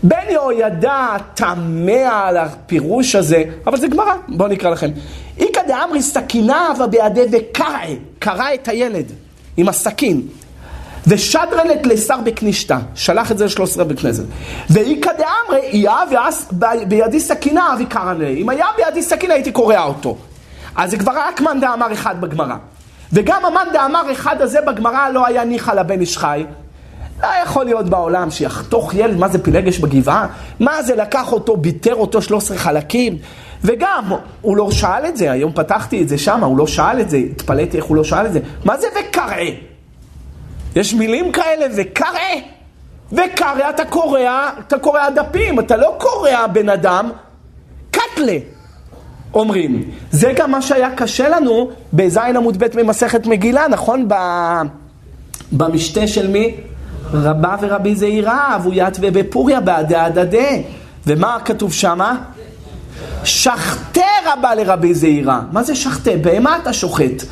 [0.02, 4.90] בן יהוידע תמה על הפירוש הזה, אבל זה גמרא, בואו נקרא לכם.
[5.38, 7.78] איכא דאמרי סכינה ובידי וקרא,
[8.18, 9.04] קרא את הילד
[9.56, 10.22] עם הסכין.
[11.06, 14.24] ושדרנת לשר בכנישתא, שלח את זה לשלוש עשרה בכנסת.
[14.70, 15.98] ואיכא דאמרי, איה
[16.88, 18.28] בידי סכינה אבי קרנה.
[18.28, 20.16] אם היה בידי סכינה הייתי קורע אותו.
[20.76, 22.56] אז זה כבר רק מאן דאמר אחד בגמרא.
[23.12, 26.44] וגם המאן דאמר אחד הזה בגמרא לא היה ניחא לבן איש חי.
[27.22, 30.26] לא יכול להיות בעולם שיחתוך ילד, מה זה פילגש בגבעה?
[30.60, 33.18] מה זה לקח אותו, ביטר אותו 13 חלקים?
[33.64, 37.10] וגם, הוא לא שאל את זה, היום פתחתי את זה שם, הוא לא שאל את
[37.10, 38.40] זה, התפלאתי איך הוא לא שאל את זה.
[38.64, 39.34] מה זה וקרא?
[40.76, 42.18] יש מילים כאלה, וקרא,
[43.12, 47.10] וקרא אתה קורע, אתה קורע דפים, אתה לא קורע בן אדם,
[47.90, 48.38] קטלה.
[49.34, 49.90] אומרים.
[50.10, 54.08] זה גם מה שהיה קשה לנו בז' עמוד ב' ממסכת מגילה, נכון?
[55.52, 56.54] במשתה של מי?
[57.12, 60.48] רבה ורבי זעירה, אבוית ובפוריה בעדי הדדה.
[61.06, 62.16] ומה כתוב שמה?
[63.24, 65.40] שחטה רבה לרבי זעירה.
[65.52, 66.10] מה זה שחטה?
[66.22, 67.22] בהמה אתה שוחט.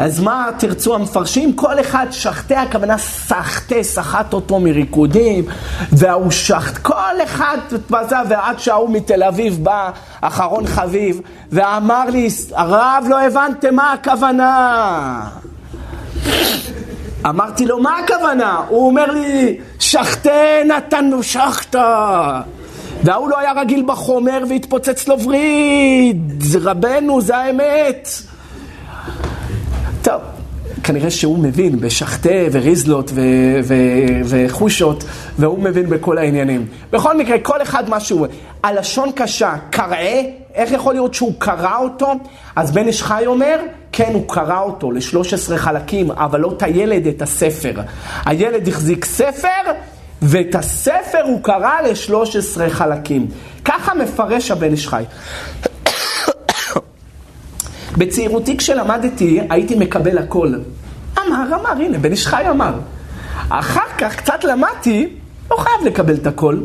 [0.00, 1.52] אז מה תרצו המפרשים?
[1.52, 5.44] כל אחד שחטה, הכוונה סחטה, סחט אותו מריקודים,
[5.92, 7.58] וההוא שחט, כל אחד
[7.90, 9.90] בזה, ועד שההוא מתל אביב בא,
[10.20, 11.20] אחרון חביב,
[11.52, 15.28] ואמר לי, הרב, לא הבנתם מה הכוונה.
[17.26, 18.60] אמרתי לו, מה הכוונה?
[18.68, 22.40] הוא אומר לי, שחטה נתנו שחטה.
[23.04, 26.42] וההוא לא היה רגיל בחומר והתפוצץ לו וריד.
[26.62, 28.29] רבנו, זה האמת.
[30.84, 33.20] כנראה שהוא מבין בשחטה וריזלות ו-
[33.64, 35.04] ו- וחושות,
[35.38, 36.66] והוא מבין בכל העניינים.
[36.92, 38.26] בכל מקרה, כל אחד משהו.
[38.62, 40.22] הלשון קשה, קראה,
[40.54, 42.12] איך יכול להיות שהוא קרא אותו?
[42.56, 43.60] אז בן איש חי אומר,
[43.92, 47.72] כן, הוא קרא אותו ל-13 חלקים, אבל לא את הילד, את הספר.
[48.26, 49.72] הילד החזיק ספר,
[50.22, 53.26] ואת הספר הוא קרא ל-13 חלקים.
[53.64, 55.02] ככה מפרש הבן איש חי.
[57.98, 60.54] בצעירותי כשלמדתי הייתי מקבל הכל.
[61.18, 62.72] אמר, אמר, הנה, בן איש חי אמר.
[63.48, 65.08] אחר כך קצת למדתי,
[65.50, 66.56] לא חייב לקבל את הכל.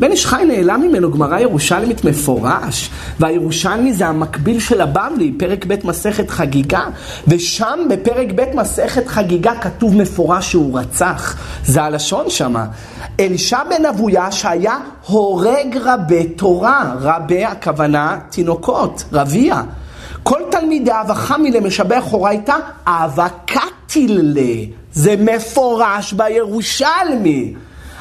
[0.00, 5.74] בן איש חי נעלם ממנו גמרא ירושלמית מפורש, והירושלמי זה המקביל של הבבלי, פרק ב'
[5.84, 6.84] מסכת חגיגה,
[7.28, 12.66] ושם בפרק ב' מסכת חגיגה כתוב מפורש שהוא רצח, זה הלשון שמה.
[13.20, 19.62] אלישע בן אבויה שהיה הורג רבי תורה, רבי הכוונה תינוקות, רביע.
[20.22, 22.56] כל תלמידיו החמי למשבח אורייתא
[22.88, 24.64] אהבה קטילה.
[24.92, 27.54] זה מפורש בירושלמי.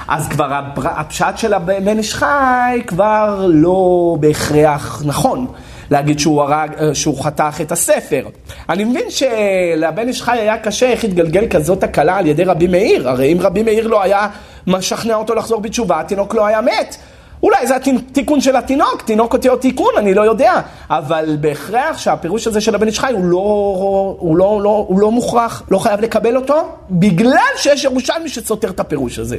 [0.07, 5.47] אז כבר הפשט של הבן איש חי כבר לא בהכרח נכון.
[5.91, 8.25] להגיד שהוא, הרג, שהוא חתך את הספר.
[8.69, 13.09] אני מבין שלבן איש חי היה קשה איך התגלגל כזאת הקלה על ידי רבי מאיר.
[13.09, 14.27] הרי אם רבי מאיר לא היה
[14.67, 16.97] משכנע אותו לחזור בתשובה, התינוק לא היה מת.
[17.43, 20.61] אולי זה התיקון של התינוק, תינוק אותי או תיקון, אני לא יודע.
[20.89, 23.37] אבל בהכרח שהפירוש הזה של הבן איש חי הוא לא,
[24.19, 28.79] הוא, לא, לא, הוא לא מוכרח, לא חייב לקבל אותו, בגלל שיש ירושלמי שסותר את
[28.79, 29.37] הפירוש הזה.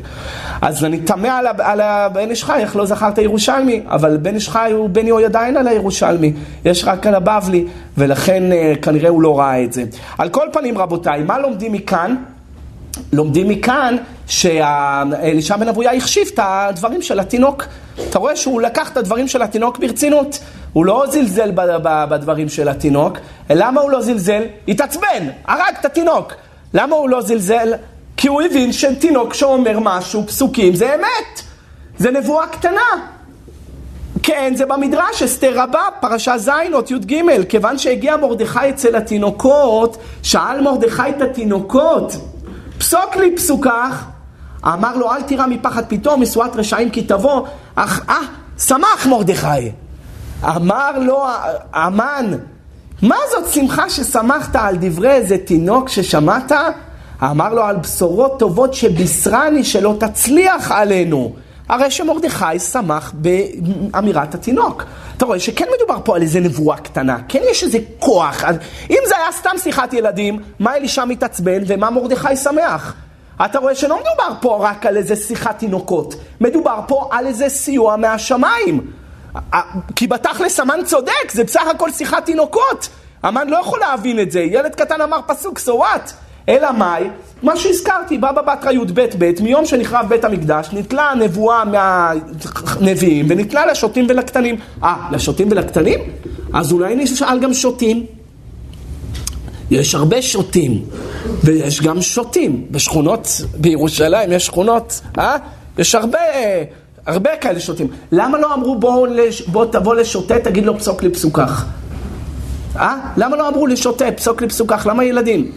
[0.62, 4.48] אז אני תמה על, על הבן איש חי, איך לא זכרת ירושלמי, אבל בן איש
[4.48, 6.32] חי הוא בן יהוי עדיין על הירושלמי,
[6.64, 7.66] יש רק על הבבלי,
[7.98, 9.84] ולכן אה, כנראה הוא לא ראה את זה.
[10.18, 12.16] על כל פנים רבותיי, מה לומדים מכאן?
[13.12, 17.64] לומדים מכאן שאלישע בן אבויה החשיב את הדברים של התינוק.
[18.08, 20.38] אתה רואה שהוא לקח את הדברים של התינוק ברצינות.
[20.72, 21.50] הוא לא זלזל
[21.84, 23.18] בדברים של התינוק.
[23.50, 24.42] למה הוא לא זלזל?
[24.68, 26.32] התעצבן, הרג את התינוק.
[26.74, 27.72] למה הוא לא זלזל?
[28.16, 31.42] כי הוא הבין שתינוק שאומר משהו, פסוקים, זה אמת.
[31.98, 32.80] זה נבואה קטנה.
[34.22, 37.14] כן, זה במדרש, אסתר רבה, פרשה ז', אות י"ג,
[37.48, 42.16] כיוון שהגיע מרדכי אצל התינוקות, שאל מרדכי את התינוקות,
[42.82, 44.04] פסוק לי פסוקך,
[44.66, 48.16] אמר לו, אל תירא מפחד פתאום, משואת רשעים כי תבוא, אך אה,
[48.58, 49.70] שמח מרדכי.
[50.44, 51.26] אמר לו
[51.72, 52.32] המן,
[53.02, 56.52] מה זאת שמחה ששמחת על דברי איזה תינוק ששמעת?
[57.22, 61.32] אמר לו על בשורות טובות שבישרני שלא תצליח עלינו.
[61.68, 64.84] הרי שמרדכי שמח באמירת התינוק.
[65.16, 68.44] אתה רואה שכן מדובר פה על איזה נבואה קטנה, כן יש איזה כוח.
[68.90, 72.94] אם זה היה סתם שיחת ילדים, מה אלישע מתעצבן ומה מרדכי שמח?
[73.44, 77.96] אתה רואה שלא מדובר פה רק על איזה שיחת תינוקות, מדובר פה על איזה סיוע
[77.96, 78.92] מהשמיים.
[79.96, 82.88] כי בתכלס המן צודק, זה בסך הכל שיחת תינוקות.
[83.22, 86.12] המן לא יכול להבין את זה, ילד קטן אמר פסוק, so what?
[86.48, 87.04] אלא מאי?
[87.42, 94.06] מה שהזכרתי, בבא בתרא י"ב ב', מיום שנחרב בית המקדש, נתלה הנבואה מהנביאים ונתלה לשוטים
[94.08, 94.56] ולקטנים.
[94.84, 96.00] אה, לשוטים ולקטנים?
[96.52, 98.06] אז אולי נשאל גם שוטים.
[99.70, 100.84] יש הרבה שוטים,
[101.44, 102.66] ויש גם שוטים.
[102.70, 105.36] בשכונות בירושלים יש שכונות, אה?
[105.78, 106.18] יש הרבה,
[107.06, 107.88] הרבה כאלה שוטים.
[108.12, 109.42] למה לא אמרו בוא, לש...
[109.42, 111.64] בוא תבוא לשוטה, תגיד לו פסוק לי פסוקך?
[112.76, 112.96] אה?
[113.16, 114.86] למה לא אמרו לשוטה, פסוק לי פסוקך?
[114.90, 115.52] למה ילדים?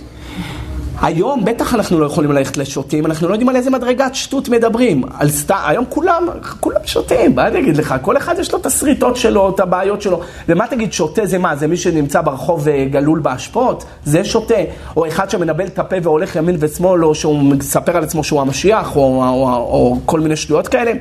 [1.01, 5.03] היום בטח אנחנו לא יכולים ללכת לשוטים, אנחנו לא יודעים על איזה מדרגת שטות מדברים.
[5.19, 5.51] על סת...
[5.65, 6.27] היום כולם,
[6.59, 7.95] כולם שותים, מה אני אגיד לך?
[8.01, 10.21] כל אחד יש לו את השריטות שלו, את הבעיות שלו.
[10.49, 11.55] ומה תגיד שותה זה מה?
[11.55, 13.85] זה מי שנמצא ברחוב אה, גלול באשפות?
[14.03, 14.55] זה שותה.
[14.97, 18.95] או אחד שמנבל את הפה והולך ימין ושמאל, או שהוא מספר על עצמו שהוא המשיח,
[18.95, 20.91] או, או, או, או כל מיני שטויות כאלה.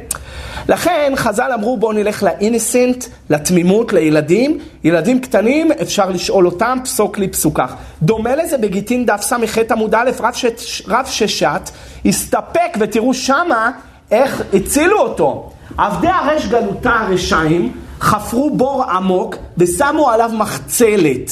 [0.69, 4.59] לכן חז"ל אמרו בואו נלך לאינסנט, לתמימות, לילדים.
[4.85, 7.75] ילדים קטנים, אפשר לשאול אותם, פסוק לי פסוקך.
[8.03, 10.45] דומה לזה בגיטין דף ס"ח עמוד א', רב, ש...
[10.89, 11.71] רב ששת,
[12.07, 13.71] הסתפק, ותראו שמה
[14.11, 15.51] איך הצילו אותו.
[15.79, 21.31] עבדי הרש גלותה הרשעים חפרו בור עמוק ושמו עליו מחצלת.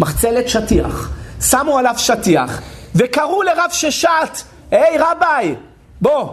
[0.00, 1.10] מחצלת שטיח.
[1.40, 2.60] שמו עליו שטיח
[2.94, 5.54] וקראו לרב ששת, היי רביי,
[6.00, 6.28] בוא,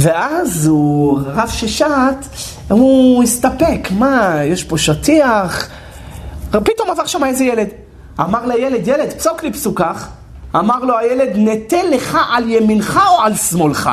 [0.00, 2.16] ואז הוא, רב ששת,
[2.68, 5.68] הוא הסתפק, מה, יש פה שטיח?
[6.50, 7.68] פתאום עבר שם איזה ילד.
[8.20, 10.08] אמר לילד, ילד, פסוק לי פסוקך.
[10.56, 13.90] אמר לו הילד, נטה לך על ימינך או על שמאלך.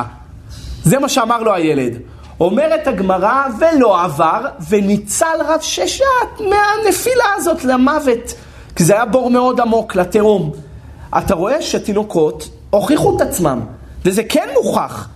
[0.83, 1.93] זה מה שאמר לו הילד.
[2.39, 6.05] אומרת הגמרא, ולא עבר, וניצל רב ששת
[6.39, 8.33] מהנפילה הזאת למוות.
[8.75, 10.51] כי זה היה בור מאוד עמוק, לתהום.
[11.17, 13.59] אתה רואה שתינוקות הוכיחו את עצמם,
[14.05, 15.07] וזה כן מוכח.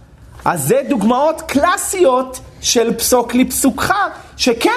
[0.45, 3.93] אז זה דוגמאות קלאסיות של פסוק לפסוקך,
[4.37, 4.69] שכן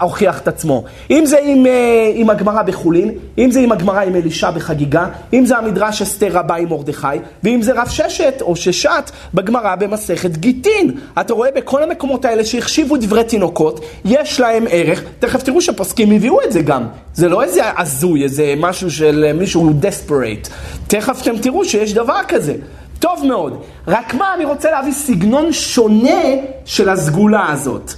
[0.00, 0.84] הוכיח את עצמו.
[1.10, 5.46] אם זה עם, אה, עם הגמרא בחולין, אם זה עם הגמרא עם אלישע בחגיגה, אם
[5.46, 7.06] זה המדרש אסתר רבה עם מרדכי,
[7.42, 10.90] ואם זה רב ששת או ששת בגמרא במסכת גיטין.
[11.20, 15.02] אתה רואה בכל המקומות האלה שהחשיבו דברי תינוקות, יש להם ערך.
[15.18, 16.86] תכף תראו שפוסקים הביאו את זה גם.
[17.14, 20.48] זה לא איזה הזוי, איזה משהו של מישהו דספרייט.
[20.86, 22.54] תכף אתם תראו שיש דבר כזה.
[23.02, 23.62] טוב מאוד.
[23.88, 26.20] רק מה, אני רוצה להביא סגנון שונה
[26.64, 27.92] של הסגולה הזאת.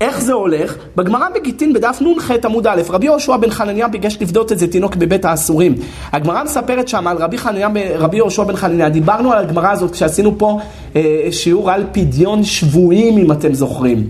[0.00, 0.76] איך זה הולך?
[0.96, 5.24] בגמרא בגיטין בדף נ"ח עמוד א', רבי יהושע בן חנניה ביקש לפדות איזה תינוק בבית
[5.24, 5.74] האסורים.
[6.12, 10.38] הגמרא מספרת שם על רבי, חנניה, רבי יהושע בן חנניה, דיברנו על הגמרא הזאת כשעשינו
[10.38, 10.60] פה
[10.96, 14.06] אה, שיעור על פדיון שבויים, אם אתם זוכרים.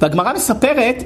[0.00, 1.02] והגמרא מספרת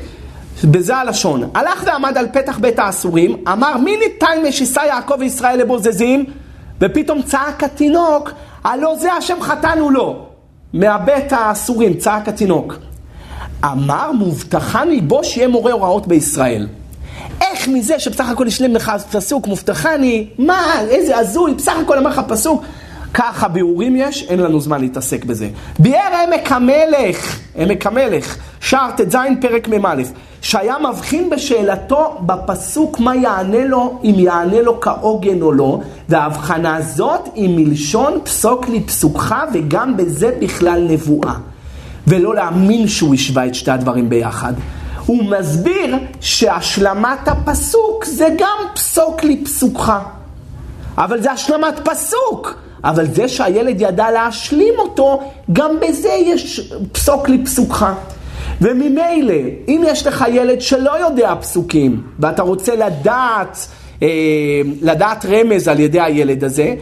[0.64, 6.24] בזה הלשון, הלך ועמד על פתח בית האסורים, אמר מי ניתן משיסה יעקב וישראל לבוזזים?
[6.82, 8.30] ופתאום צעק התינוק,
[8.64, 10.26] הלא זה השם חטאנו לו.
[10.72, 12.74] מהבית האסורים, צעק התינוק.
[13.64, 16.68] אמר מובטחני בו שיהיה מורה הוראות בישראל.
[17.40, 22.20] איך מזה שבסך הכל השלים לך פסוק מובטחני, מה, איזה הזוי, בסך הכל אמר לך
[22.28, 22.62] פסוק.
[23.14, 25.48] ככה ביאורים יש, אין לנו זמן להתעסק בזה.
[25.78, 30.02] ביאר עמק המלך, עמק המלך, שער ט"ז פרק מ"א,
[30.42, 37.28] שהיה מבחין בשאלתו בפסוק מה יענה לו, אם יענה לו כעוגן או לא, וההבחנה הזאת
[37.34, 41.34] היא מלשון פסוק לפסוקך, וגם בזה בכלל נבואה.
[42.06, 44.52] ולא להאמין שהוא השווה את שתי הדברים ביחד.
[45.06, 49.92] הוא מסביר שהשלמת הפסוק זה גם פסוק לפסוקך.
[50.98, 52.54] אבל זה השלמת פסוק.
[52.84, 55.20] אבל זה שהילד ידע להשלים אותו,
[55.52, 57.86] גם בזה יש פסוק לפסוקך.
[58.60, 59.34] וממילא,
[59.68, 63.66] אם יש לך ילד שלא יודע פסוקים, ואתה רוצה לדעת,
[64.02, 64.08] אה,
[64.82, 66.74] לדעת רמז על ידי הילד הזה,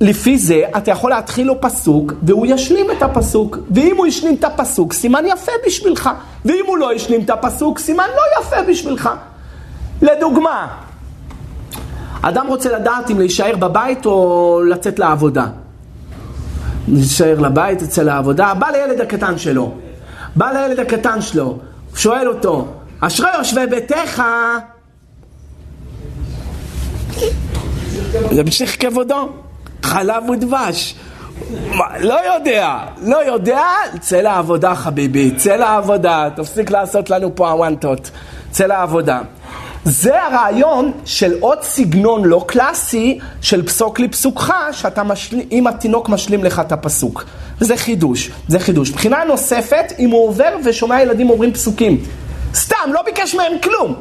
[0.00, 3.58] לפי זה אתה יכול להתחיל לו פסוק, והוא ישלים את הפסוק.
[3.70, 6.10] ואם הוא ישלים את הפסוק, סימן יפה בשבילך.
[6.44, 9.10] ואם הוא לא ישלים את הפסוק, סימן לא יפה בשבילך.
[10.02, 10.66] לדוגמה,
[12.28, 15.46] אדם רוצה לדעת אם להישאר בבית או לצאת לעבודה.
[16.88, 19.74] להישאר לבית, יצא לעבודה, בא לילד הקטן שלו.
[20.36, 21.58] בא לילד הקטן שלו,
[21.96, 22.66] שואל אותו,
[23.00, 24.22] אשרי יושבי ביתך
[28.30, 29.28] זה בשליח כבודו,
[29.82, 30.94] חלב ודבש.
[32.00, 33.62] לא יודע, לא יודע,
[34.00, 38.10] צא לעבודה חביבי, צא לעבודה, תפסיק לעשות לנו פה הוואנטות,
[38.50, 39.20] צא לעבודה.
[39.84, 46.44] זה הרעיון של עוד סגנון לא קלאסי של פסוק לפסוקך, שאתה משלים, אם התינוק משלים
[46.44, 47.24] לך את הפסוק.
[47.60, 48.90] וזה חידוש, זה חידוש.
[48.90, 52.00] מבחינה נוספת, אם הוא עובר ושומע ילדים אומרים פסוקים.
[52.54, 53.94] סתם, לא ביקש מהם כלום.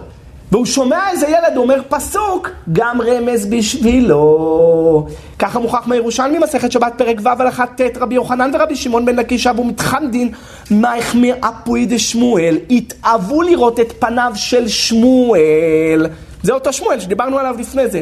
[0.53, 5.07] והוא שומע איזה ילד אומר פסוק, גם רמז בשבילו.
[5.39, 9.47] ככה מוכח מירושלמי, מסכת שבת פרק ו' הלכה ט', רבי יוחנן ורבי שמעון בן לקיש
[9.47, 10.31] אבו מתחמדין,
[10.71, 16.07] מה החמיר אפוי דשמואל, התאוו לראות את פניו של שמואל.
[16.43, 18.01] זה אותו שמואל שדיברנו עליו לפני זה.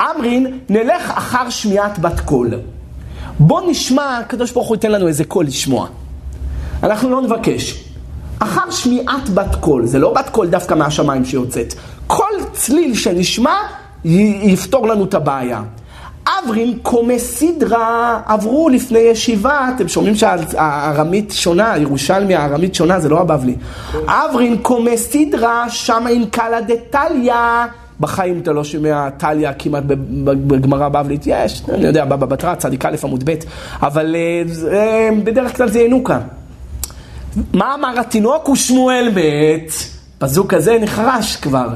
[0.00, 2.50] אמרין, נלך אחר שמיעת בת קול.
[3.38, 5.86] בוא נשמע, הקדוש ברוך הוא ייתן לנו איזה קול לשמוע.
[6.82, 7.91] אנחנו לא נבקש.
[8.42, 11.74] אחר שמיעת בת קול, זה לא בת קול דווקא מהשמיים שיוצאת,
[12.06, 13.54] כל צליל שנשמע
[14.04, 15.62] יפתור לנו את הבעיה.
[16.44, 23.20] עברין קומי סדרא עברו לפני ישיבה, אתם שומעים שהארמית שונה, ירושלמי הארמית שונה, זה לא
[23.20, 23.56] הבבלי.
[24.06, 27.66] עברין קומי סדרא, שמעון קליה דטליא.
[28.00, 29.82] בחיים אתה לא שומע טליא כמעט
[30.24, 33.34] בגמרא בבלית, יש, אני יודע, בבא בתרא, צדיק א' עמוד ב',
[33.82, 36.18] אבל אה, אה, בדרך כלל זה ינוקה.
[37.52, 38.48] מה אמר התינוק?
[38.48, 39.72] ושמואל מת.
[40.18, 41.68] פזוק הזה נחרש כבר.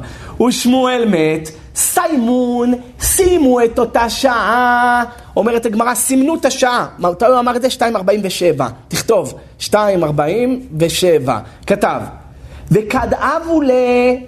[0.49, 5.05] ושמואל מת, סיימון, שימו את אותה שעה.
[5.37, 6.87] אומרת הגמרא, סימנו את השעה.
[6.99, 7.69] מתי הוא אמר את זה?
[8.59, 8.63] 2.47.
[8.89, 9.75] תכתוב, 2.47.
[11.67, 12.01] כתב.
[12.71, 13.71] וכדאבו ל...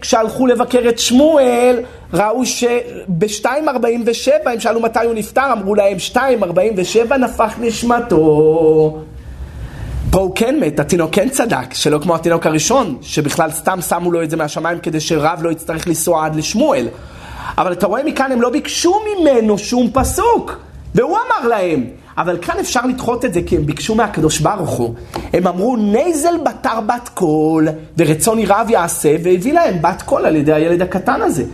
[0.01, 1.81] כשהלכו לבקר את שמואל,
[2.13, 8.99] ראו שב-2.47, הם שאלו מתי הוא נפטר, אמרו להם 2.47 נפח נשמתו.
[10.11, 14.23] פה הוא כן מת, התינוק כן צדק, שלא כמו התינוק הראשון, שבכלל סתם שמו לו
[14.23, 16.89] את זה מהשמיים כדי שרב לא יצטרך לנסוע עד לשמואל.
[17.59, 20.59] אבל אתה רואה מכאן, הם לא ביקשו ממנו שום פסוק,
[20.95, 21.85] והוא אמר להם.
[22.19, 24.95] אבל כאן אפשר לדחות את זה כי הם ביקשו מהקדוש ברוך הוא.
[25.33, 30.53] הם אמרו, ניזיל בתר בת קול, ורצון יראיו יעשה, והביא להם בת קול על ידי
[30.53, 31.45] הילד הקטן הזה.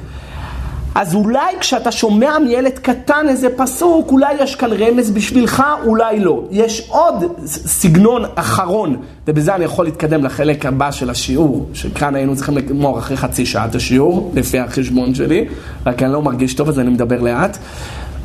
[0.94, 6.42] אז אולי כשאתה שומע מילד קטן איזה פסוק, אולי יש כאן רמז בשבילך, אולי לא.
[6.50, 8.96] יש עוד סגנון אחרון,
[9.28, 13.66] ובזה אני יכול להתקדם לחלק הבא של השיעור, שכאן היינו צריכים לגמור אחרי חצי שעה
[13.66, 15.44] את השיעור, לפי החשבון שלי,
[15.86, 17.58] רק אני לא מרגיש טוב אז אני מדבר לאט.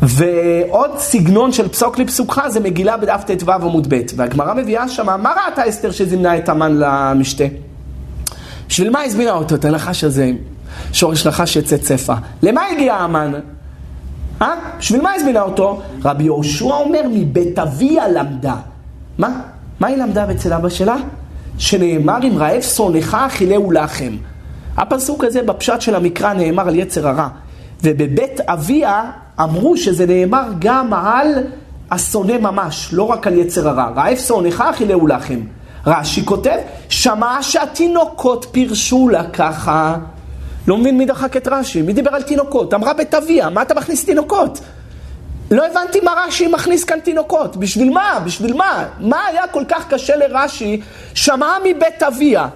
[0.02, 5.18] ועוד סגנון של פסוק לי פסוקך זה מגילה בדף ט"ו עמוד ב', והגמרא מביאה שמה,
[5.18, 7.44] מה ראתה אסתר שזימנה את המן למשתה?
[8.70, 9.56] בשביל מה הזמינה אותו?
[9.56, 10.32] את הנחש הזה.
[10.94, 12.14] שורש נחש יצא צפה.
[12.44, 13.32] למה הגיע המן?
[14.42, 14.56] אה?
[14.80, 15.82] בשביל מה הזמינה אותו?
[16.06, 18.56] רבי יהושע אומר, מבית אביה למדה.
[19.18, 19.42] מה?
[19.80, 20.96] מה היא למדה אצל אבא שלה?
[21.58, 24.18] שנאמר, אם רעב שונאך אכילהו לחם.
[24.78, 27.28] הפסוק הזה בפשט של המקרא נאמר על יצר הרע.
[27.84, 31.28] ובבית אביה אמרו שזה נאמר גם על
[31.92, 33.90] השונא ממש, לא רק על יצר הרע.
[33.96, 35.40] רעב שונאך אכילהו לחם.
[35.88, 36.58] רש"י כותב,
[36.90, 39.96] שמע שהתינוקות פירשו לה ככה.
[40.68, 42.74] לא מבין מי דחק את רש"י, מי דיבר על תינוקות?
[42.74, 44.60] אמרה בית אביה, מה אתה מכניס תינוקות?
[45.52, 48.20] לא הבנתי מה רש"י מכניס כאן תינוקות, בשביל מה?
[48.26, 48.86] בשביל מה?
[49.00, 50.82] מה היה כל כך קשה לרש"י?
[51.14, 52.48] שמעה מבית אביה,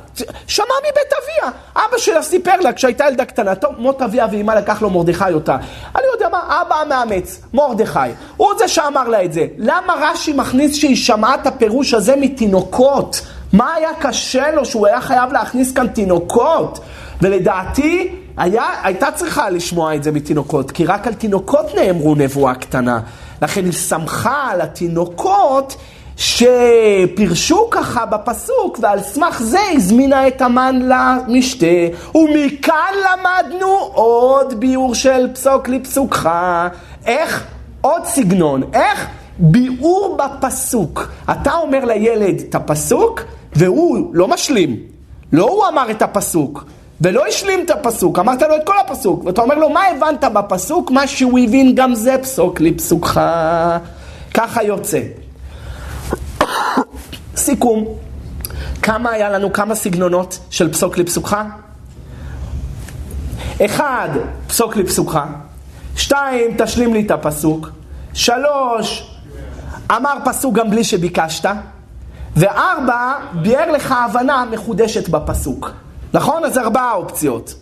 [0.47, 1.51] שמעה מבית אביה.
[1.75, 5.57] אבא שלה סיפר לה כשהייתה ילדה קטנה, טוב, מות אביה ואימה לקח לו מרדכי אותה.
[5.95, 7.99] אני יודע מה, אבא המאמץ, מרדכי.
[8.37, 9.45] הוא זה שאמר לה את זה.
[9.57, 13.21] למה רש"י מכניס שהיא שמעה את הפירוש הזה מתינוקות?
[13.53, 16.79] מה היה קשה לו שהוא היה חייב להכניס כאן תינוקות?
[17.23, 22.99] ולדעתי, היה, הייתה צריכה לשמוע את זה מתינוקות, כי רק על תינוקות נאמרו נבואה קטנה.
[23.41, 25.75] לכן היא שמחה על התינוקות
[26.17, 31.65] שפירשו ככה בפסוק, ועל סמך זה הזמינה את המן למשתה.
[32.15, 36.29] ומכאן למדנו עוד ביאור של פסוק לפסוקך.
[37.05, 37.43] איך?
[37.81, 38.63] עוד סגנון.
[38.73, 39.07] איך?
[39.37, 41.07] ביאור בפסוק.
[41.31, 43.21] אתה אומר לילד את הפסוק,
[43.55, 44.77] והוא לא משלים.
[45.33, 46.65] לא הוא אמר את הפסוק.
[47.03, 50.91] ולא השלים את הפסוק, אמרת לו את כל הפסוק, ואתה אומר לו, מה הבנת בפסוק?
[50.91, 53.21] מה שהוא הבין גם זה פסוק לפסוקך.
[54.33, 54.99] ככה יוצא.
[57.35, 57.85] סיכום,
[58.81, 61.37] כמה היה לנו, כמה סגנונות של פסוק לפסוקך?
[63.65, 64.09] אחד,
[64.47, 65.19] פסוק לפסוקך.
[65.95, 67.69] שתיים, תשלים לי את הפסוק.
[68.13, 69.15] שלוש,
[69.91, 71.49] אמר פסוק גם בלי שביקשת.
[72.35, 75.71] וארבע, ביאר לך הבנה מחודשת בפסוק.
[76.13, 76.45] נכון?
[76.45, 77.55] אז ארבעה אופציות.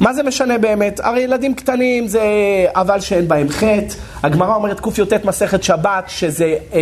[0.00, 1.00] מה זה משנה באמת?
[1.02, 2.22] הרי ילדים קטנים זה
[2.74, 3.94] אבל שאין בהם חטא.
[4.22, 6.80] הגמרא אומרת קי"ט מסכת שבת שזה אה,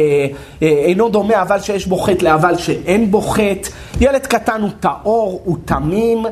[0.62, 3.68] אה, אינו דומה אבל שיש בו חטא לאבל שאין בו חטא.
[4.00, 6.26] ילד קטן הוא טהור, הוא תמים.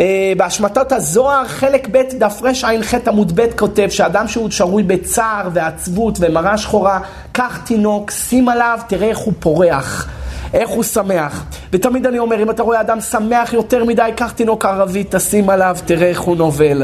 [0.00, 6.18] אה, בהשמטת הזוהר, חלק ב' דף רע"ח עמוד ב' כותב שאדם שהוא שרוי בצער ועצבות
[6.20, 7.00] ומראה שחורה,
[7.32, 10.08] קח תינוק, שים עליו, תראה איך הוא פורח.
[10.54, 11.44] איך הוא שמח.
[11.72, 15.76] ותמיד אני אומר, אם אתה רואה אדם שמח יותר מדי, קח תינוק ערבי, תשים עליו,
[15.84, 16.82] תראה איך הוא נובל.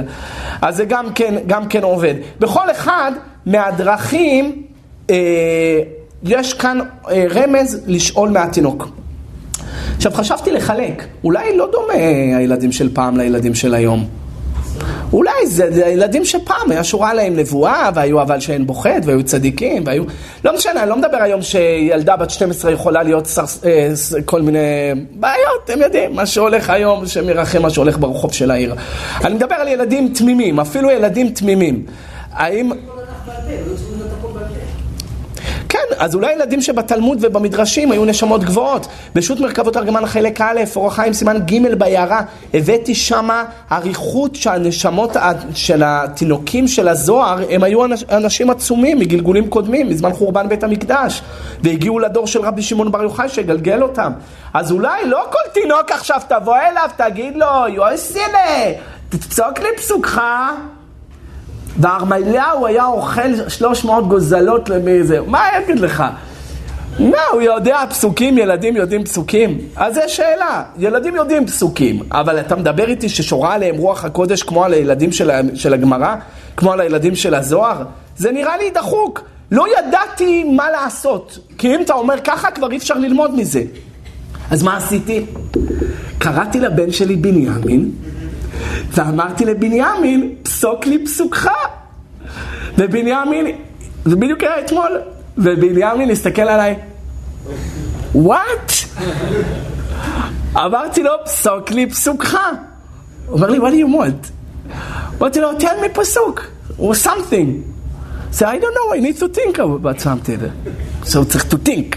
[0.62, 2.14] אז זה גם כן, גם כן עובד.
[2.40, 3.12] בכל אחד
[3.46, 4.62] מהדרכים,
[5.10, 5.16] אה,
[6.22, 6.78] יש כאן
[7.10, 8.88] אה, רמז לשאול מהתינוק.
[9.96, 11.94] עכשיו חשבתי לחלק, אולי לא דומה
[12.38, 14.08] הילדים של פעם לילדים של היום.
[15.12, 19.22] אולי זה, זה הילדים שפעם היה שורה להם נבואה, והיו אבל שאין בו חטא, והיו
[19.22, 20.04] צדיקים, והיו...
[20.44, 23.92] לא משנה, אני לא מדבר היום שילדה בת 12 יכולה להיות שר, אה,
[24.24, 24.58] כל מיני
[25.12, 28.74] בעיות, אתם יודעים, מה שהולך היום, שמרחם מה שהולך ברחוב של העיר.
[29.24, 31.86] אני מדבר על ילדים תמימים, אפילו ילדים תמימים.
[32.32, 32.72] האם...
[35.98, 38.86] אז אולי ילדים שבתלמוד ובמדרשים היו נשמות גבוהות.
[39.14, 42.20] בשו"ת מרכבות ארגמן חלק א', אורח חיים סימן ג' בעיירה,
[42.54, 45.16] הבאתי שמה אריכות שהנשמות
[45.54, 51.22] של התינוקים של הזוהר, הם היו אנשים עצומים מגלגולים קודמים, מזמן חורבן בית המקדש,
[51.62, 54.12] והגיעו לדור של רבי שמעון בר יוחאי שגלגל אותם.
[54.54, 58.38] אז אולי לא כל תינוק עכשיו תבוא אליו, תגיד לו, יוסינה,
[59.08, 60.20] תצעוק לי פסוקך.
[61.76, 66.04] והרמליהו היה אוכל 300 גוזלות למי זה, מה יגיד לך?
[66.98, 69.58] מה, הוא יודע פסוקים, ילדים יודעים פסוקים?
[69.76, 74.64] אז זו שאלה, ילדים יודעים פסוקים, אבל אתה מדבר איתי ששורה עליהם רוח הקודש כמו
[74.64, 76.14] על הילדים של, של הגמרא?
[76.56, 77.82] כמו על הילדים של הזוהר?
[78.16, 79.22] זה נראה לי דחוק.
[79.50, 83.62] לא ידעתי מה לעשות, כי אם אתה אומר ככה כבר אי אפשר ללמוד מזה.
[84.50, 85.26] אז מה עשיתי?
[86.18, 87.90] קראתי לבן שלי בנימין,
[88.90, 91.48] ואמרתי לבנימין, פסוק לי פסוקך.
[92.78, 93.46] ובנימין,
[94.04, 95.00] זה בדיוק היה אתמול,
[95.38, 96.76] ובנימין הסתכל עליי,
[98.14, 98.72] וואט?
[100.56, 102.38] אמרתי לו, פסוק לי פסוקך.
[103.26, 104.30] הוא אומר לי, what do you want?
[105.18, 106.42] אמרתי לו, tell me פסוק,
[106.78, 107.78] or something.
[108.32, 110.40] So I don't know, I need to think about something.
[111.04, 111.96] So צריך to think.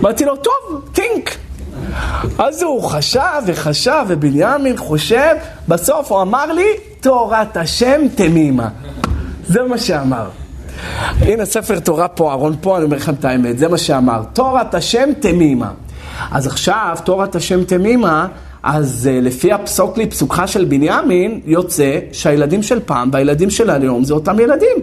[0.00, 1.30] אמרתי לו, טוב, think.
[2.38, 5.34] אז הוא חשב וחשב, ובנימין חושב,
[5.68, 6.66] בסוף הוא אמר לי,
[7.00, 8.68] תורת השם תמימה.
[9.46, 10.28] זה מה שאמר.
[11.20, 14.22] הנה ספר תורה פה, ארון פה, אני אומר לכם את האמת, זה מה שאמר.
[14.32, 15.70] תורת השם תמימה.
[16.30, 18.26] אז עכשיו, תורת השם תמימה,
[18.62, 24.04] אז uh, לפי הפסוק לי, פסוקך של בנימין, יוצא שהילדים של פעם והילדים של היום
[24.04, 24.76] זה אותם ילדים.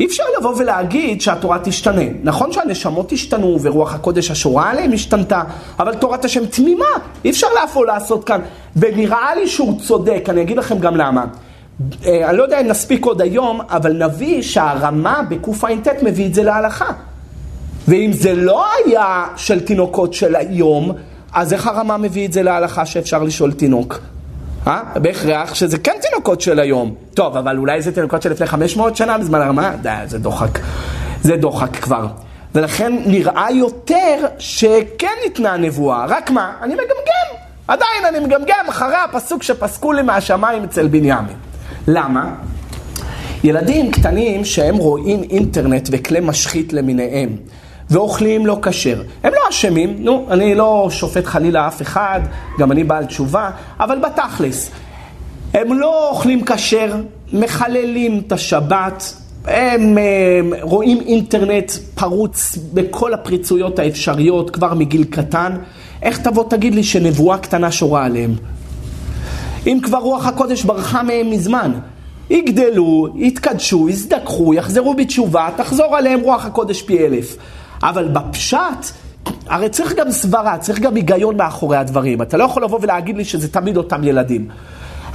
[0.00, 2.02] אי אפשר לבוא ולהגיד שהתורה תשתנה.
[2.22, 5.42] נכון שהנשמות השתנו ורוח הקודש השורה עליהם השתנתה,
[5.78, 6.84] אבל תורת השם תמימה,
[7.24, 8.40] אי אפשר לאפו לעשות כאן.
[8.76, 11.24] ונראה לי שהוא צודק, אני אגיד לכם גם למה.
[12.06, 16.42] אה, אני לא יודע אם נספיק עוד היום, אבל נביא שהרמה בקע"ט מביא את זה
[16.42, 16.92] להלכה.
[17.88, 20.92] ואם זה לא היה של תינוקות של היום,
[21.32, 24.00] אז איך הרמה מביא את זה להלכה שאפשר לשאול תינוק?
[24.68, 24.82] אה?
[24.94, 26.94] בהכרח שזה כן תינוקות של היום.
[27.14, 29.76] טוב, אבל אולי זה תינוקות של לפני 500 שנה בזמן הרמה?
[29.82, 30.58] די, זה דוחק.
[31.22, 32.06] זה דוחק כבר.
[32.54, 36.04] ולכן נראה יותר שכן ניתנה נבואה.
[36.08, 36.52] רק מה?
[36.62, 37.42] אני מגמגם.
[37.68, 41.36] עדיין אני מגמגם אחרי הפסוק שפסקו לי מהשמיים אצל בנימין.
[41.88, 42.34] למה?
[43.44, 47.28] ילדים קטנים שהם רואים אינטרנט וכלי משחית למיניהם
[47.90, 52.20] ואוכלים לא כשר, הם לא אשמים, נו, אני לא שופט חלילה אף אחד,
[52.58, 54.70] גם אני בעל תשובה, אבל בתכלס,
[55.54, 56.94] הם לא אוכלים כשר,
[57.32, 59.14] מחללים את השבת,
[59.44, 59.98] הם,
[60.38, 65.56] הם רואים אינטרנט פרוץ בכל הפריצויות האפשריות כבר מגיל קטן,
[66.02, 68.34] איך תבוא תגיד לי שנבואה קטנה שורה עליהם?
[69.66, 71.72] אם כבר רוח הקודש ברחה מהם מזמן.
[72.30, 77.36] יגדלו, יתקדשו, יזדככו, יחזרו בתשובה, תחזור עליהם רוח הקודש פי אלף.
[77.82, 78.92] אבל בפשט,
[79.46, 82.22] הרי צריך גם סברה, צריך גם היגיון מאחורי הדברים.
[82.22, 84.48] אתה לא יכול לבוא ולהגיד לי שזה תמיד אותם ילדים.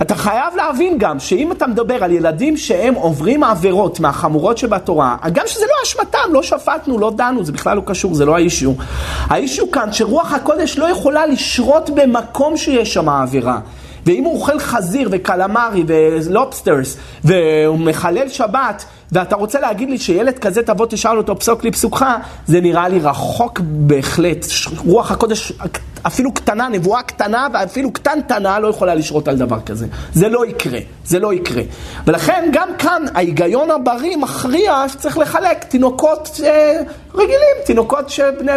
[0.02, 5.44] אתה חייב להבין גם שאם אתה מדבר על ילדים שהם עוברים עבירות מהחמורות שבתורה, גם
[5.48, 8.72] שזה לא אשמתם, לא שפטנו, לא דנו, זה בכלל לא קשור, זה לא האישיו.
[9.28, 13.60] האישיו כאן שרוח הקודש לא יכולה לשרות במקום שיש שם עבירה.
[14.06, 20.64] ואם הוא אוכל חזיר וקלמרי ולובסטרס והוא מחלל שבת ואתה רוצה להגיד לי שילד כזה
[20.64, 22.06] תבוא תשאל אותו פסוק לי פסוקך,
[22.48, 24.46] זה נראה לי רחוק בהחלט.
[24.86, 25.54] רוח הקודש
[26.08, 29.88] אפילו קטנה, נבואה קטנה ואפילו קטנטנה לא יכולה לשרות על דבר כזה.
[30.14, 31.62] זה לא יקרה, זה לא יקרה.
[32.08, 36.82] ולכן גם כאן ההיגיון הבריא מכריע שצריך לחלק תינוקות אה,
[37.14, 38.52] רגילים, תינוקות של, בני,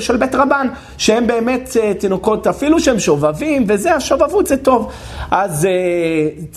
[0.00, 0.68] של בית רבן,
[0.98, 4.92] שהם באמת אה, תינוקות אפילו שהם שובבים וזה, השובבות זה טוב.
[5.30, 5.70] אז אה,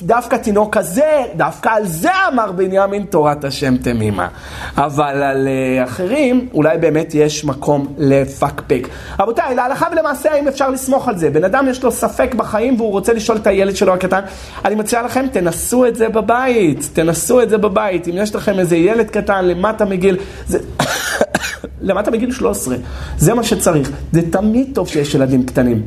[0.01, 4.27] דווקא תינוק כזה, דווקא על זה אמר בנימין תורת השם תמימה.
[4.77, 8.87] אבל על אה, אחרים אולי באמת יש מקום לפקפק.
[9.19, 11.29] רבותיי, להלכה ולמעשה האם אפשר לסמוך על זה?
[11.29, 14.19] בן אדם יש לו ספק בחיים והוא רוצה לשאול את הילד שלו הקטן,
[14.65, 18.07] אני מציע לכם, תנסו את זה בבית, תנסו את זה בבית.
[18.07, 20.17] אם יש לכם איזה ילד קטן למטה מגיל...
[20.47, 20.59] זה...
[21.81, 22.75] למטה מגיל 13,
[23.17, 23.91] זה מה שצריך.
[24.11, 25.81] זה תמיד טוב שיש ילדים קטנים.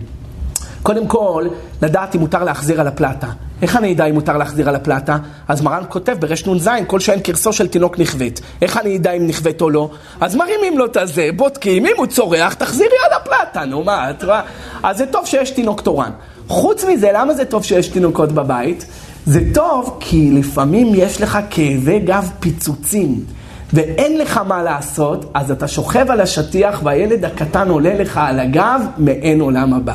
[0.83, 1.45] קודם כל,
[1.83, 3.27] לדעת אם מותר להחזיר על הפלטה.
[3.63, 5.19] איך אני אדע אם מותר להחזיר על הפלטה?
[5.49, 8.41] אז מרן כותב ברנ"ז, כל שאין קרסו של תינוק נכווית.
[8.63, 9.91] איך אני אדע אם נכווית או לא?
[10.21, 14.25] אז מרימים לו את הזה, בודקים, אם הוא צורח, תחזירי על הפלטה, נו מה, את
[14.25, 14.41] רואה?
[14.83, 16.11] אז זה טוב שיש תינוק תורן.
[16.49, 18.87] חוץ מזה, למה זה טוב שיש תינוקות בבית?
[19.27, 23.25] זה טוב כי לפעמים יש לך כאבי גב פיצוצים.
[23.73, 28.81] ואין לך מה לעשות, אז אתה שוכב על השטיח והילד הקטן עולה לך על הגב
[28.99, 29.95] מעין עולם הבא.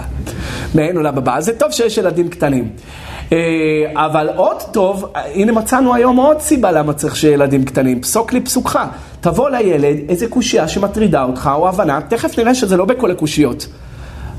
[0.76, 1.38] מעין עולם הבא.
[1.38, 2.70] אז זה טוב שיש ילדים קטנים.
[3.32, 3.38] אה,
[3.94, 8.02] אבל עוד טוב, הנה מצאנו היום עוד סיבה למה צריך שיהיה ילדים קטנים.
[8.02, 8.80] פסוק לי פסוקך.
[9.22, 13.68] תבוא לילד איזה קושייה שמטרידה אותך או הבנה, תכף נראה שזה לא בכל הקושיות.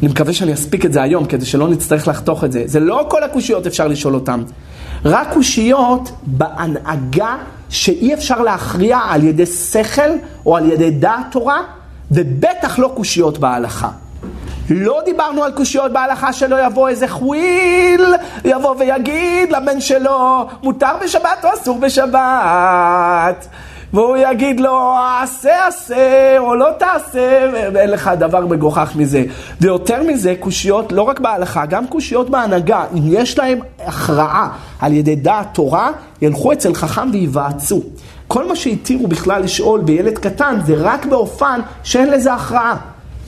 [0.03, 2.63] אני מקווה שאני אספיק את זה היום, כדי שלא נצטרך לחתוך את זה.
[2.67, 4.43] זה לא כל הקושיות אפשר לשאול אותן.
[5.05, 7.37] רק קושיות בהנהגה
[7.69, 10.11] שאי אפשר להכריע על ידי שכל
[10.47, 11.61] או על ידי דעת תורה,
[12.11, 13.91] ובטח לא קושיות בהלכה.
[14.71, 18.15] לא דיברנו על קושיות בהלכה שלא יבוא איזה חוויל,
[18.45, 23.47] יבוא ויגיד לבן שלו, מותר בשבת או אסור בשבת.
[23.93, 29.25] והוא יגיד לו, עשה עשה, או לא תעשה, ואין לך דבר מגוחך מזה.
[29.61, 34.49] ויותר מזה, קושיות, לא רק בהלכה, גם קושיות בהנהגה, אם יש להם הכרעה
[34.81, 35.91] על ידי דעת תורה,
[36.23, 37.81] ילכו אצל חכם וייוועצו.
[38.29, 42.77] כל מה שהתירו בכלל לשאול בילד קטן זה רק באופן שאין לזה הכרעה.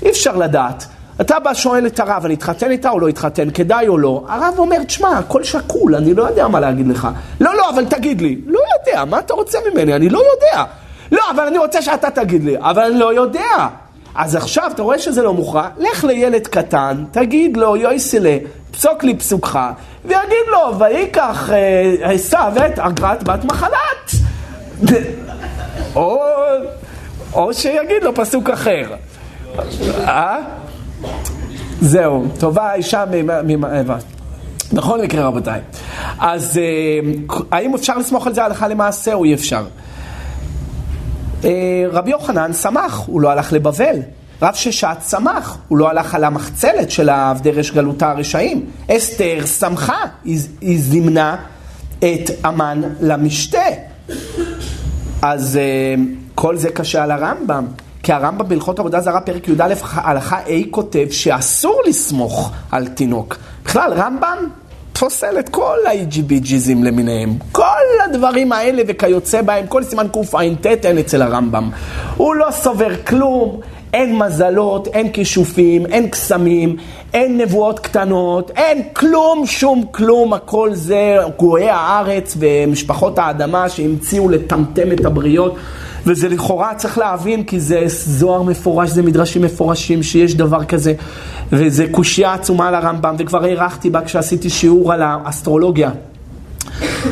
[0.02, 0.86] אי אפשר לדעת.
[1.20, 4.24] אתה בא שואל את הרב, אני אתחתן איתה או לא אתחתן, כדאי או לא?
[4.28, 7.08] הרב אומר, תשמע, הכל שקול, אני לא יודע מה להגיד לך.
[7.40, 8.40] לא, לא, אבל תגיד לי.
[8.46, 9.94] לא יודע, מה אתה רוצה ממני?
[9.94, 10.64] אני לא יודע.
[11.12, 12.56] לא, אבל אני רוצה שאתה תגיד לי.
[12.58, 13.68] אבל אני לא יודע.
[14.14, 15.68] אז עכשיו, אתה רואה שזה לא מוכרע?
[15.78, 18.36] לך לילד קטן, תגיד לו, יויסלה,
[18.70, 19.58] פסוק לי פסוקך,
[20.04, 21.50] ויגיד לו, ויקח
[22.02, 24.10] עשיו אה, את אגרת בת מחלת.
[25.96, 26.22] או,
[27.34, 28.94] או שיגיד לו פסוק אחר.
[30.06, 30.38] אה?
[31.80, 33.04] זהו, טובה האישה
[33.44, 33.96] ממעבר.
[34.72, 35.60] בכל מקרה רבותיי.
[36.18, 37.12] אז אה,
[37.50, 39.64] האם אפשר לסמוך על זה הלכה למעשה או אי אפשר?
[41.44, 43.96] אה, רבי יוחנן שמח, הוא לא הלך לבבל.
[44.42, 48.66] רב ששת שמח, הוא לא הלך על המחצלת של עבדי רש גלותה הרשעים.
[48.90, 51.36] אסתר שמחה, היא, היא זימנה
[51.98, 53.58] את המן למשתה.
[55.22, 56.02] אז אה,
[56.34, 57.66] כל זה קשה על הרמב"ם.
[58.02, 63.36] כי הרמב"ם בהלכות עבודה זרה, פרק י"א, הלכה A כותב שאסור לסמוך על תינוק.
[63.64, 64.38] בכלל, רמב"ם
[64.98, 67.34] פוסל את כל ה-IGBGזים למיניהם.
[67.52, 67.64] כל
[68.04, 71.70] הדברים האלה וכיוצא בהם, כל סימן קע"ט אין אצל הרמב"ם.
[72.16, 73.60] הוא לא סובר כלום,
[73.92, 76.76] אין מזלות, אין כישופים, אין קסמים,
[77.14, 84.92] אין נבואות קטנות, אין כלום, שום כלום, הכל זה גויי הארץ ומשפחות האדמה שהמציאו לטמטם
[84.92, 85.56] את הבריות.
[86.06, 90.94] וזה לכאורה צריך להבין, כי זה זוהר מפורש, זה מדרשים מפורשים, שיש דבר כזה,
[91.52, 95.90] וזה קושייה עצומה על הרמב"ם, וכבר הארכתי בה כשעשיתי שיעור על האסטרולוגיה.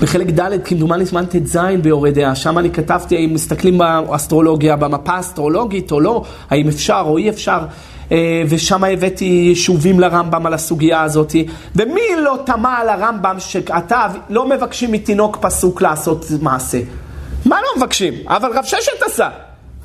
[0.00, 5.92] בחלק ד', כמדומני זמן ט"ז ביורי דעה, שם אני כתבתי האם מסתכלים באסטרולוגיה, במפה האסטרולוגית
[5.92, 7.58] או לא, האם אפשר או אי אפשר,
[8.12, 11.34] אה, ושם הבאתי יישובים לרמב"ם על הסוגיה הזאת,
[11.76, 16.78] ומי לא תמה על הרמב"ם שכתב, לא מבקשים מתינוק פסוק לעשות מעשה.
[17.44, 18.14] מה לא מבקשים?
[18.26, 19.28] אבל רב ששת עשה,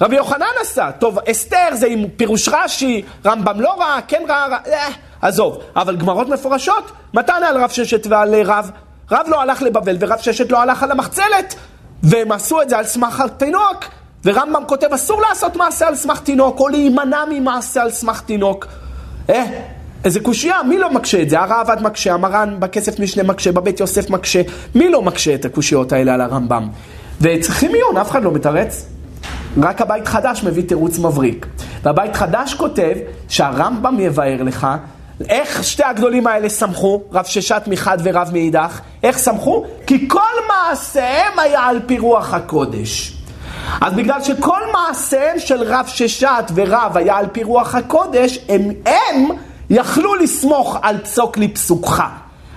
[0.01, 0.91] רבי יוחנן עשה.
[0.91, 4.87] טוב, אסתר זה עם פירוש רש"י, רמב"ם לא רע, כן רע, רע, אה,
[5.21, 5.59] עזוב.
[5.75, 8.71] אבל גמרות מפורשות, מתן על רב ששת ועל רב.
[9.11, 11.55] רב לא הלך לבבל ורב ששת לא הלך על המחצלת.
[12.03, 13.85] והם עשו את זה על סמך התינוק.
[14.25, 18.67] ורמב"ם כותב, אסור לעשות מעשה על סמך תינוק, או להימנע ממעשה על סמך תינוק.
[19.29, 19.45] אה,
[20.05, 21.39] איזה קושייה, מי לא מקשה את זה?
[21.39, 24.41] הרעב"ד מקשה, המרן בכסף משנה מקשה, בבית יוסף מקשה.
[24.75, 26.69] מי לא מקשה את הקושיות האלה על הרמב"ם?
[27.21, 28.85] וצריכים עיון, אף אחד לא מתרץ.
[29.61, 31.45] רק הבית חדש מביא תירוץ מבריק.
[31.83, 32.93] והבית חדש כותב
[33.29, 34.67] שהרמב"ם יבאר לך
[35.29, 38.79] איך שתי הגדולים האלה שמחו, רב ששת מחד ורב מאידך?
[39.03, 39.65] איך שמחו?
[39.87, 43.13] כי כל מעשיהם היה על פי רוח הקודש.
[43.81, 49.29] אז בגלל שכל מעשיהם של רב ששת ורב היה על פי רוח הקודש, הם, הם
[49.69, 52.03] יכלו לסמוך על פסוק לפסוקך.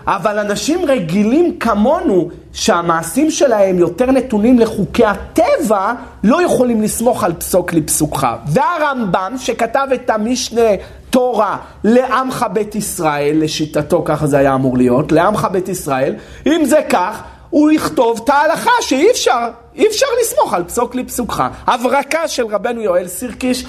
[0.08, 5.92] אבל אנשים רגילים כמונו, שהמעשים שלהם יותר נתונים לחוקי הטבע,
[6.24, 8.26] לא יכולים לסמוך על פסוק לפסוקך.
[8.46, 10.70] והרמב"ם, שכתב את המשנה
[11.10, 16.14] תורה לעמך בית ישראל, לשיטתו ככה זה היה אמור להיות, לעמך בית ישראל,
[16.46, 19.48] אם זה כך, הוא יכתוב את ההלכה שאי אפשר,
[19.78, 21.44] אי אפשר לסמוך על פסוק לפסוקך.
[21.66, 23.64] הברקה של רבנו יואל סירקיש,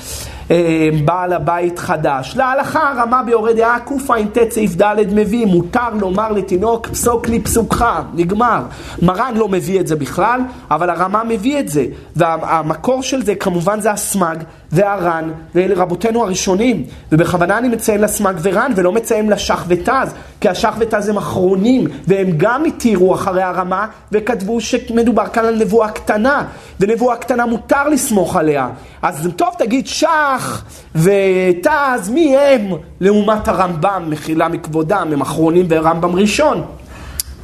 [0.52, 2.34] אה, בעל הבית חדש.
[2.36, 8.62] להלכה הרמה ביורד דעה קע"ט סעיף ד' מביא, מותר לומר לתינוק פסוק לפסוקך, נגמר.
[9.02, 10.42] מרן לא מביא את זה בכלל,
[10.72, 11.86] אבל הרמה מביא את זה.
[12.16, 14.38] והמקור של זה כמובן זה הסמג
[14.72, 16.84] והר"ן, ואלה רבותינו הראשונים.
[17.12, 22.28] ובכוונה אני מציין לסמג ור"ן ולא מציין לשח ותז, כי השח ותז הם אחרונים, והם
[22.38, 26.44] גם התירו אחרי הרמה וכתבו שמדובר כאן על נבואה קטנה,
[26.80, 28.70] ונבואה קטנה מותר לסמוך עליה.
[29.02, 30.64] אז טוב תגיד שח
[30.96, 36.64] ותז, מי הם לעומת הרמב"ם, מחילה מכבודם, הם אחרונים ורמב"ם ראשון.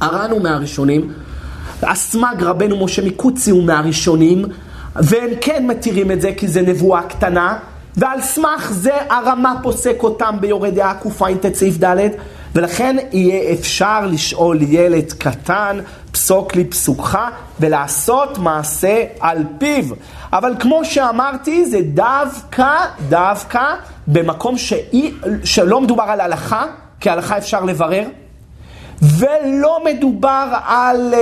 [0.00, 1.12] הר"ן הוא מהראשונים,
[1.82, 4.44] הסמ"ג רבנו משה מקוצי הוא מהראשונים,
[4.96, 7.58] והם כן מתירים את זה כי זה נבואה קטנה,
[7.96, 12.08] ועל סמך זה הרמה פוסק אותם ביורד דעה קע"ט סעיף ד',
[12.56, 15.78] ולכן יהיה אפשר לשאול ילד קטן,
[16.12, 17.18] פסוק לי פסוקך,
[17.60, 19.84] ולעשות מעשה על פיו.
[20.32, 22.74] אבל כמו שאמרתי, זה דווקא,
[23.08, 23.62] דווקא,
[24.06, 25.12] במקום שאי,
[25.44, 26.64] שלא מדובר על הלכה,
[27.00, 28.04] כי הלכה אפשר לברר,
[29.02, 31.20] ולא מדובר על אה,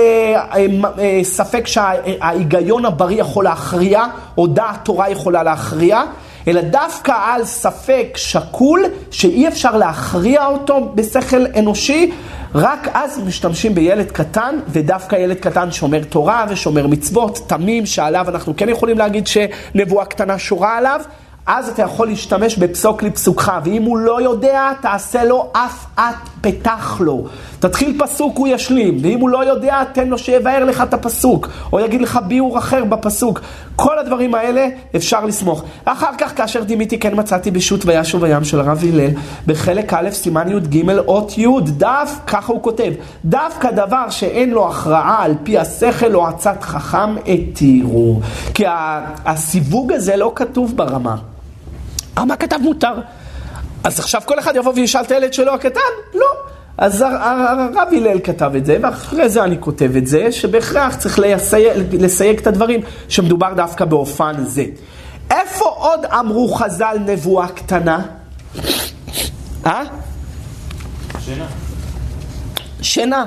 [0.53, 0.65] אה,
[0.99, 4.03] אה, ספק שההיגיון הבריא יכול להכריע,
[4.37, 6.01] או דעת תורה יכולה להכריע,
[6.47, 12.11] אלא דווקא על ספק שקול, שאי אפשר להכריע אותו בשכל אנושי,
[12.55, 18.53] רק אז משתמשים בילד קטן, ודווקא ילד קטן שומר תורה ושומר מצוות, תמים, שעליו אנחנו
[18.57, 21.01] כן יכולים להגיד שנבואה קטנה שורה עליו.
[21.45, 26.97] אז אתה יכול להשתמש בפסוק לפסוקך, ואם הוא לא יודע, תעשה לו אף את פתח
[26.99, 27.27] לו.
[27.67, 31.79] תתחיל פסוק, הוא ישלים, ואם הוא לא יודע, תן לו שיבאר לך את הפסוק, או
[31.79, 33.41] יגיד לך ביאור אחר בפסוק.
[33.75, 35.63] כל הדברים האלה אפשר לסמוך.
[35.85, 39.09] אחר כך, כאשר דימיתי, כן מצאתי בשו"ת וישוב הים של הרב הלל,
[39.47, 42.91] בחלק א', סימן י"ג, אות י', דף, ככה הוא כותב,
[43.25, 48.19] דווקא דבר שאין לו הכרעה על פי השכל או עצת חכם, התירו.
[48.53, 48.63] כי
[49.25, 51.15] הסיווג הזה לא כתוב ברמה.
[52.17, 52.93] מה כתב מותר?
[53.83, 55.79] אז עכשיו כל אחד יבוא וישאל את הילד שלו הקטן?
[56.13, 56.54] לא.
[56.77, 61.95] אז הרב הלל כתב את זה, ואחרי זה אני כותב את זה, שבהכרח צריך לסייג,
[61.99, 62.79] לסייג את הדברים,
[63.09, 64.65] שמדובר דווקא באופן זה.
[65.31, 68.01] איפה עוד אמרו חז"ל נבואה קטנה?
[69.65, 69.83] אה?
[71.19, 71.45] שינה.
[72.81, 73.25] שינה.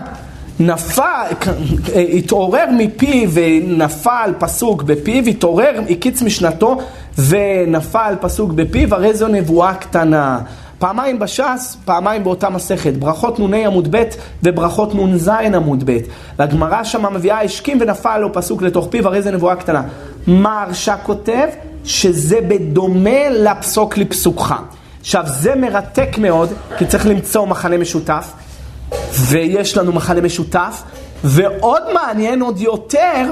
[0.61, 1.27] נפל,
[1.95, 6.79] התעורר מפיו ונפל פסוק בפיו, התעורר, הקיץ משנתו
[7.19, 10.39] ונפל פסוק בפיו, הרי זו נבואה קטנה.
[10.79, 14.03] פעמיים בש"ס, פעמיים באותה מסכת, ברכות נ"ה עמוד ב'
[14.43, 15.99] וברכות נ"ז עמוד ב'.
[16.39, 19.83] והגמרא שמה מביאה השכים ונפל לו פסוק לתוך פיו, הרי זה נבואה קטנה.
[20.27, 21.49] מה הרש"א כותב?
[21.85, 24.55] שזה בדומה לפסוק לפסוקך.
[25.01, 28.33] עכשיו, זה מרתק מאוד, כי צריך למצוא מחנה משותף,
[29.13, 30.83] ויש לנו מחנה משותף,
[31.25, 33.25] ועוד מעניין עוד יותר,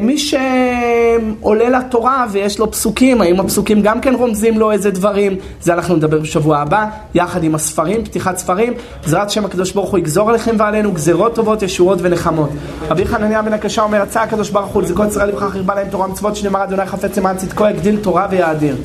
[0.00, 5.36] מי שעולה לתורה ויש לו פסוקים, האם הפסוקים גם כן רומזים לו איזה דברים?
[5.60, 8.72] זה אנחנו נדבר בשבוע הבא, יחד עם הספרים, פתיחת ספרים.
[9.02, 12.50] בעזרת השם הקדוש ברוך הוא יגזור עליכם ועלינו גזרות טובות, ישועות ונחמות.
[12.88, 16.06] רבי חנניה בן הקשה אומר, רצה הקדוש ברוך הוא לזכות ישראל לבחר חרבה להם תורה
[16.06, 18.76] ומצוות שנאמר אדוני חפץ למען צדקו, יגדיל תורה ויאדיר.